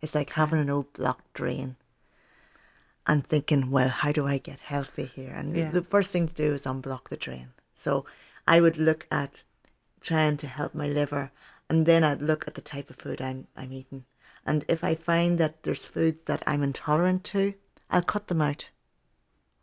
It's 0.00 0.14
like 0.14 0.30
having 0.30 0.60
an 0.60 0.70
old 0.70 0.92
blocked 0.92 1.32
drain 1.34 1.76
and 3.08 3.26
thinking, 3.26 3.70
well, 3.70 3.88
how 3.88 4.12
do 4.12 4.26
I 4.26 4.38
get 4.38 4.60
healthy 4.60 5.06
here? 5.06 5.32
And 5.32 5.56
yeah. 5.56 5.70
the 5.70 5.82
first 5.82 6.10
thing 6.10 6.28
to 6.28 6.34
do 6.34 6.52
is 6.52 6.64
unblock 6.64 7.08
the 7.08 7.16
drain. 7.16 7.48
So 7.74 8.04
I 8.46 8.60
would 8.60 8.76
look 8.76 9.06
at 9.10 9.42
trying 10.00 10.36
to 10.36 10.46
help 10.46 10.74
my 10.74 10.86
liver 10.86 11.32
and 11.70 11.86
then 11.86 12.04
I'd 12.04 12.22
look 12.22 12.46
at 12.46 12.54
the 12.54 12.60
type 12.60 12.90
of 12.90 12.96
food 12.96 13.20
I'm, 13.20 13.46
I'm 13.56 13.72
eating. 13.72 14.04
And 14.44 14.64
if 14.68 14.84
I 14.84 14.94
find 14.94 15.38
that 15.38 15.62
there's 15.62 15.84
foods 15.84 16.22
that 16.26 16.42
I'm 16.46 16.62
intolerant 16.62 17.24
to, 17.24 17.54
I'll 17.90 18.02
cut 18.02 18.28
them 18.28 18.42
out. 18.42 18.68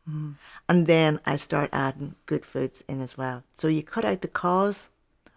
Mm. 0.10 0.36
And 0.69 0.88
then 0.88 1.19
I 1.25 1.38
start 1.38 1.69
adding 1.73 2.15
good 2.25 2.45
foods 2.45 2.84
in 2.88 3.01
as 3.01 3.17
well. 3.17 3.43
So 3.55 3.67
you 3.67 3.84
cut 3.84 4.05
out 4.05 4.21
the 4.21 4.27
cause 4.27 4.89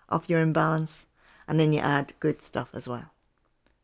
of 0.08 0.28
your 0.28 0.40
imbalance, 0.40 1.06
and 1.46 1.58
then 1.58 1.72
you 1.72 1.80
add 1.80 2.12
good 2.20 2.42
stuff 2.42 2.68
as 2.74 2.86
well. 2.86 3.10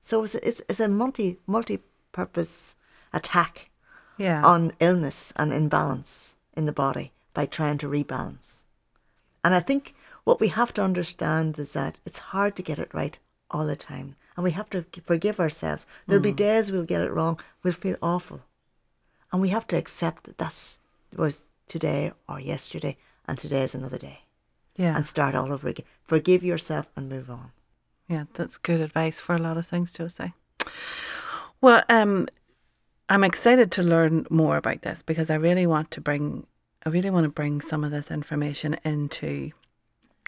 So 0.01 0.25
it's 0.25 0.35
it's, 0.35 0.61
it's 0.69 0.81
a 0.81 0.89
multi 0.89 1.39
multi 1.47 1.81
purpose 2.13 2.77
attack 3.13 3.71
yeah. 4.17 4.43
on 4.45 4.73
illness 4.81 5.33
and 5.37 5.53
imbalance 5.53 6.37
in 6.55 6.67
the 6.67 6.73
body 6.73 7.13
by 7.33 7.47
trying 7.47 7.79
to 7.79 7.89
rebalance. 7.89 8.63
And 9.45 9.55
I 9.55 9.61
think 9.61 9.95
what 10.25 10.41
we 10.41 10.49
have 10.49 10.73
to 10.75 10.83
understand 10.83 11.59
is 11.59 11.73
that 11.75 11.99
it's 12.07 12.19
hard 12.19 12.57
to 12.57 12.63
get 12.63 12.79
it 12.79 12.95
right 12.95 13.19
all 13.51 13.67
the 13.67 13.77
time. 13.77 14.17
And 14.37 14.45
we 14.45 14.53
have 14.53 14.71
to 14.71 14.85
forgive 15.05 15.39
ourselves. 15.39 15.87
There'll 16.07 16.21
mm. 16.21 16.25
be 16.25 16.33
days 16.33 16.73
we'll 16.73 16.85
get 16.85 17.03
it 17.03 17.13
wrong, 17.13 17.39
we'll 17.63 17.75
feel 17.75 17.97
awful. 18.03 18.43
And 19.33 19.43
we 19.43 19.51
have 19.51 19.67
to 19.69 19.77
accept 19.77 20.25
that 20.25 20.39
that's 20.39 20.79
was 21.15 21.45
today 21.69 22.13
or 22.29 22.41
yesterday 22.41 22.97
and 23.27 23.39
today 23.39 23.63
is 23.63 23.75
another 23.75 23.99
day. 23.99 24.21
Yeah. 24.77 24.97
And 24.97 25.07
start 25.07 25.35
all 25.35 25.53
over 25.53 25.69
again. 25.69 25.87
Forgive 26.03 26.43
yourself 26.43 26.89
and 26.97 27.09
move 27.09 27.31
on. 27.31 27.53
Yeah, 28.09 28.25
that's 28.35 28.57
good 28.57 28.81
advice 28.81 29.21
for 29.21 29.35
a 29.35 29.39
lot 29.39 29.57
of 29.57 29.67
things, 29.67 29.93
Josie. 29.93 30.35
Well, 31.61 31.83
um, 31.89 32.29
I'm 33.09 33.25
excited 33.25 33.71
to 33.73 33.83
learn 33.83 34.27
more 34.31 34.57
about 34.57 34.83
this 34.83 35.03
because 35.03 35.29
I 35.29 35.35
really 35.35 35.67
want 35.67 35.91
to 35.93 36.01
bring 36.01 36.47
I 36.87 36.91
really 36.91 37.11
want 37.11 37.25
to 37.25 37.31
bring 37.31 37.61
some 37.61 37.83
of 37.83 37.91
this 37.91 38.11
information 38.11 38.77
into 38.85 39.53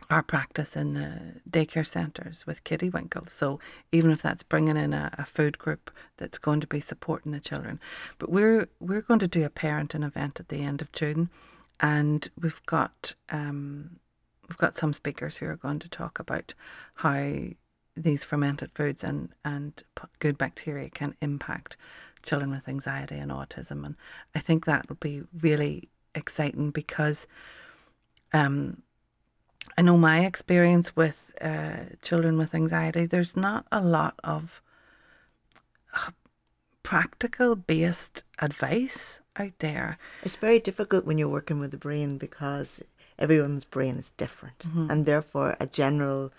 our 0.09 0.23
practice 0.23 0.77
in 0.77 0.95
the 0.95 1.41
daycare 1.49 1.87
centres 1.87 2.47
with 2.47 2.65
Kiddie 2.65 2.89
Winkles. 2.89 3.33
So 3.33 3.61
even 3.93 4.11
if 4.11 4.23
that's 4.23 4.43
bringing 4.43 4.77
in 4.77 4.93
a, 4.95 5.11
a, 5.19 5.25
food 5.25 5.59
group 5.59 5.91
that's 6.17 6.39
going 6.39 6.61
to 6.61 6.67
be 6.67 6.81
supporting 6.81 7.33
the 7.33 7.41
children, 7.41 7.81
but 8.19 8.31
we're 8.31 8.69
we're 8.81 9.03
going 9.03 9.21
to 9.21 9.29
do 9.29 9.45
a 9.45 9.51
parenting 9.51 10.05
event 10.05 10.39
at 10.41 10.49
the 10.49 10.62
end 10.62 10.81
of 10.83 10.93
June, 10.93 11.31
and 11.81 12.29
we've 12.41 12.65
got 12.67 13.15
um, 13.31 13.99
we've 14.49 14.59
got 14.59 14.77
some 14.77 14.93
speakers 14.93 15.39
who 15.39 15.47
are 15.47 15.57
going 15.57 15.79
to 15.81 15.89
talk 15.89 16.19
about 16.19 16.55
how 16.97 17.33
these 17.97 18.25
fermented 18.25 18.71
foods 18.75 19.03
and 19.03 19.31
and 19.45 19.83
good 20.19 20.37
bacteria 20.39 20.91
can 20.91 21.17
impact 21.21 21.77
children 22.27 22.51
with 22.51 22.69
anxiety 22.69 23.17
and 23.17 23.31
autism, 23.31 23.87
and 23.87 23.97
I 24.35 24.41
think 24.41 24.65
that 24.65 24.89
would 24.89 25.01
be 25.01 25.23
really 25.41 25.89
exciting 26.15 26.71
because. 26.71 27.27
Um, 28.33 28.83
I 29.79 29.83
know 29.83 29.99
my 29.99 30.25
experience 30.25 30.95
with 30.95 31.35
uh, 31.41 31.97
children 32.01 32.39
with 32.39 32.55
anxiety, 32.55 33.05
there's 33.05 33.37
not 33.37 33.67
a 33.71 33.83
lot 33.83 34.15
of 34.25 34.62
uh, 35.93 36.11
practical 36.87 37.57
based 37.57 38.23
advice 38.39 39.21
out 39.37 39.59
there. 39.59 39.99
It's 40.23 40.37
very 40.37 40.61
difficult 40.61 41.05
when 41.05 41.19
you're 41.19 41.29
working 41.29 41.59
with 41.59 41.73
the 41.73 41.77
brain 41.77 42.17
because 42.17 42.81
everyone's 43.19 43.65
brain 43.65 43.97
is 43.97 44.12
different. 44.12 44.61
Mm-hmm. 44.61 44.89
And 44.89 45.05
therefore, 45.05 45.57
a 45.59 45.67
general 45.67 46.33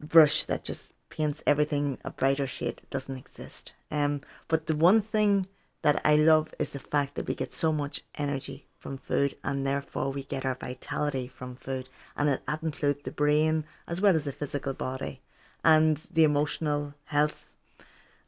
brush 0.00 0.44
that 0.44 0.64
just 0.64 0.93
paints 1.14 1.44
everything 1.46 1.98
a 2.04 2.10
brighter 2.10 2.46
shade 2.46 2.80
doesn't 2.90 3.16
exist. 3.16 3.72
Um, 3.90 4.22
but 4.48 4.66
the 4.66 4.74
one 4.74 5.00
thing 5.00 5.46
that 5.82 6.00
I 6.04 6.16
love 6.16 6.52
is 6.58 6.70
the 6.70 6.80
fact 6.80 7.14
that 7.14 7.28
we 7.28 7.34
get 7.36 7.52
so 7.52 7.72
much 7.72 8.02
energy 8.16 8.66
from 8.80 8.98
food 8.98 9.36
and 9.44 9.66
therefore 9.66 10.10
we 10.10 10.24
get 10.24 10.44
our 10.44 10.56
vitality 10.56 11.28
from 11.28 11.54
food 11.56 11.88
and 12.16 12.28
it, 12.28 12.42
that 12.46 12.62
includes 12.62 13.02
the 13.04 13.10
brain 13.10 13.64
as 13.86 14.00
well 14.00 14.16
as 14.16 14.24
the 14.24 14.32
physical 14.32 14.74
body 14.74 15.20
and 15.64 16.02
the 16.12 16.24
emotional 16.24 16.94
health 17.04 17.50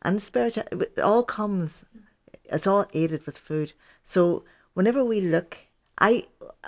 and 0.00 0.16
the 0.16 0.20
spirit 0.20 0.56
it 0.56 0.98
all 0.98 1.22
comes 1.22 1.84
it's 2.44 2.66
all 2.66 2.86
aided 2.94 3.26
with 3.26 3.36
food 3.36 3.74
so 4.02 4.44
whenever 4.72 5.04
we 5.04 5.20
look 5.20 5.58
i 5.98 6.22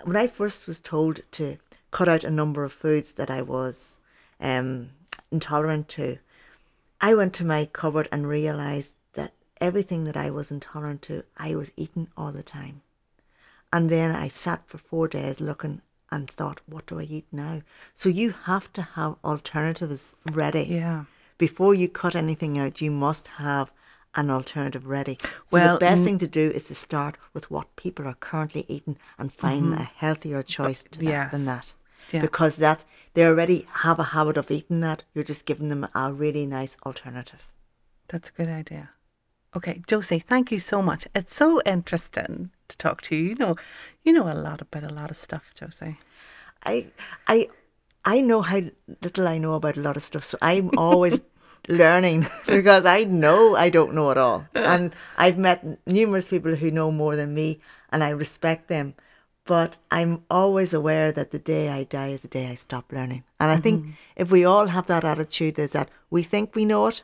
when 0.04 0.16
i 0.16 0.26
first 0.26 0.66
was 0.66 0.80
told 0.80 1.20
to 1.30 1.56
cut 1.90 2.08
out 2.08 2.24
a 2.24 2.30
number 2.30 2.64
of 2.64 2.72
foods 2.72 3.12
that 3.12 3.30
i 3.30 3.40
was 3.40 3.98
um, 4.38 4.90
intolerant 5.30 5.88
to 5.88 6.18
i 7.00 7.14
went 7.14 7.32
to 7.32 7.44
my 7.44 7.64
cupboard 7.66 8.08
and 8.10 8.28
realized 8.28 8.92
that 9.14 9.32
everything 9.60 10.04
that 10.04 10.16
i 10.16 10.30
was 10.30 10.50
intolerant 10.50 11.02
to 11.02 11.22
i 11.36 11.54
was 11.54 11.72
eating 11.76 12.08
all 12.16 12.32
the 12.32 12.42
time 12.42 12.82
and 13.72 13.90
then 13.90 14.14
I 14.14 14.28
sat 14.28 14.66
for 14.66 14.78
four 14.78 15.08
days 15.08 15.40
looking 15.40 15.82
and 16.10 16.30
thought, 16.30 16.60
what 16.66 16.86
do 16.86 16.98
I 16.98 17.02
eat 17.02 17.26
now? 17.30 17.62
So 17.94 18.08
you 18.08 18.34
have 18.44 18.72
to 18.74 18.82
have 18.82 19.16
alternatives 19.22 20.14
ready. 20.32 20.64
Yeah. 20.64 21.04
Before 21.36 21.74
you 21.74 21.88
cut 21.88 22.16
anything 22.16 22.58
out, 22.58 22.80
you 22.80 22.90
must 22.90 23.28
have 23.38 23.70
an 24.14 24.30
alternative 24.30 24.86
ready. 24.86 25.18
So 25.22 25.30
well, 25.52 25.74
the 25.74 25.80
best 25.80 26.02
thing 26.02 26.18
to 26.18 26.26
do 26.26 26.50
is 26.50 26.68
to 26.68 26.74
start 26.74 27.18
with 27.34 27.50
what 27.50 27.76
people 27.76 28.06
are 28.06 28.14
currently 28.14 28.64
eating 28.68 28.96
and 29.18 29.32
find 29.32 29.64
mm-hmm. 29.64 29.82
a 29.82 29.90
healthier 29.96 30.42
choice 30.42 30.84
yes. 30.98 31.30
than 31.30 31.44
that. 31.44 31.74
Yeah. 32.10 32.20
Because 32.20 32.56
that 32.56 32.84
they 33.14 33.24
already 33.24 33.66
have 33.82 33.98
a 33.98 34.04
habit 34.04 34.36
of 34.36 34.50
eating 34.50 34.80
that. 34.80 35.04
You're 35.14 35.24
just 35.24 35.46
giving 35.46 35.68
them 35.68 35.88
a 35.94 36.12
really 36.12 36.46
nice 36.46 36.76
alternative. 36.86 37.48
That's 38.08 38.28
a 38.28 38.32
good 38.32 38.48
idea. 38.48 38.90
Okay, 39.56 39.80
Josie, 39.86 40.18
thank 40.18 40.52
you 40.52 40.58
so 40.58 40.82
much. 40.82 41.08
It's 41.14 41.34
so 41.34 41.60
interesting 41.64 42.50
to 42.68 42.76
talk 42.76 43.02
to 43.02 43.16
you. 43.16 43.30
You 43.30 43.34
know, 43.34 43.56
you 44.02 44.12
know 44.12 44.30
a 44.30 44.34
lot 44.34 44.60
about 44.60 44.84
a 44.84 44.92
lot 44.92 45.10
of 45.10 45.16
stuff, 45.16 45.52
Josie. 45.54 45.98
I, 46.64 46.86
I, 47.26 47.48
I 48.04 48.20
know 48.20 48.42
how 48.42 48.60
little 49.02 49.26
I 49.26 49.38
know 49.38 49.54
about 49.54 49.76
a 49.76 49.80
lot 49.80 49.96
of 49.96 50.02
stuff, 50.02 50.24
so 50.24 50.38
I'm 50.42 50.70
always 50.76 51.22
learning 51.68 52.26
because 52.46 52.84
I 52.84 53.04
know 53.04 53.56
I 53.56 53.68
don't 53.70 53.94
know 53.94 54.10
it 54.10 54.18
all. 54.18 54.46
And 54.54 54.94
I've 55.16 55.38
met 55.38 55.64
numerous 55.86 56.28
people 56.28 56.54
who 56.54 56.70
know 56.70 56.90
more 56.90 57.16
than 57.16 57.34
me 57.34 57.60
and 57.90 58.04
I 58.04 58.10
respect 58.10 58.68
them. 58.68 58.94
But 59.48 59.78
I'm 59.90 60.24
always 60.30 60.74
aware 60.74 61.10
that 61.10 61.30
the 61.30 61.38
day 61.38 61.70
I 61.70 61.84
die 61.84 62.08
is 62.08 62.20
the 62.20 62.28
day 62.28 62.48
I 62.48 62.54
stop 62.54 62.92
learning. 62.92 63.24
And 63.40 63.50
I 63.50 63.54
mm-hmm. 63.54 63.62
think 63.62 63.86
if 64.14 64.30
we 64.30 64.44
all 64.44 64.66
have 64.66 64.86
that 64.88 65.04
attitude, 65.04 65.58
is 65.58 65.72
that 65.72 65.88
we 66.10 66.22
think 66.22 66.54
we 66.54 66.66
know 66.66 66.86
it, 66.88 67.02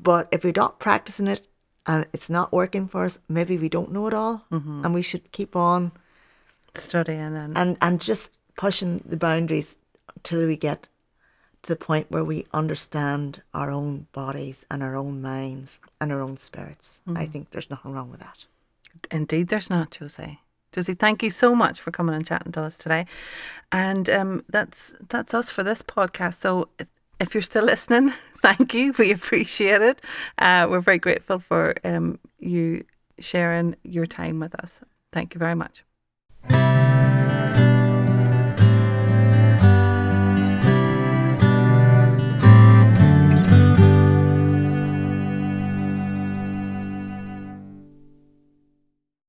but 0.00 0.28
if 0.32 0.44
we're 0.44 0.54
not 0.56 0.78
practicing 0.78 1.26
it 1.26 1.46
and 1.84 2.06
it's 2.14 2.30
not 2.30 2.54
working 2.54 2.88
for 2.88 3.04
us, 3.04 3.18
maybe 3.28 3.58
we 3.58 3.68
don't 3.68 3.92
know 3.92 4.06
it 4.06 4.14
all. 4.14 4.46
Mm-hmm. 4.50 4.82
And 4.82 4.94
we 4.94 5.02
should 5.02 5.30
keep 5.30 5.54
on 5.54 5.92
studying 6.74 7.36
and, 7.36 7.58
and, 7.58 7.76
and 7.82 8.00
just 8.00 8.30
pushing 8.56 9.02
the 9.04 9.18
boundaries 9.18 9.76
till 10.22 10.46
we 10.46 10.56
get 10.56 10.88
to 11.64 11.68
the 11.68 11.76
point 11.76 12.10
where 12.10 12.24
we 12.24 12.46
understand 12.54 13.42
our 13.52 13.70
own 13.70 14.06
bodies 14.12 14.64
and 14.70 14.82
our 14.82 14.96
own 14.96 15.20
minds 15.20 15.78
and 16.00 16.10
our 16.10 16.22
own 16.22 16.38
spirits. 16.38 17.02
Mm-hmm. 17.06 17.18
I 17.18 17.26
think 17.26 17.50
there's 17.50 17.68
nothing 17.68 17.92
wrong 17.92 18.10
with 18.10 18.20
that. 18.20 18.46
Indeed, 19.10 19.48
there's 19.48 19.68
not, 19.68 19.90
Josie. 19.90 20.40
Josie, 20.72 20.94
thank 20.94 21.22
you 21.22 21.30
so 21.30 21.54
much 21.54 21.80
for 21.80 21.90
coming 21.90 22.14
and 22.14 22.26
chatting 22.26 22.52
to 22.52 22.62
us 22.62 22.76
today. 22.76 23.06
And 23.70 24.08
um, 24.10 24.44
that's 24.48 24.94
that's 25.08 25.34
us 25.34 25.50
for 25.50 25.62
this 25.62 25.82
podcast. 25.82 26.34
So 26.34 26.68
if 27.20 27.34
you're 27.34 27.42
still 27.42 27.64
listening, 27.64 28.12
thank 28.38 28.74
you. 28.74 28.92
We 28.98 29.12
appreciate 29.12 29.82
it. 29.82 30.00
Uh, 30.38 30.66
we're 30.68 30.80
very 30.80 30.98
grateful 30.98 31.38
for 31.38 31.74
um, 31.84 32.18
you 32.38 32.84
sharing 33.18 33.76
your 33.84 34.06
time 34.06 34.40
with 34.40 34.54
us. 34.56 34.80
Thank 35.12 35.34
you 35.34 35.38
very 35.38 35.54
much. 35.54 35.84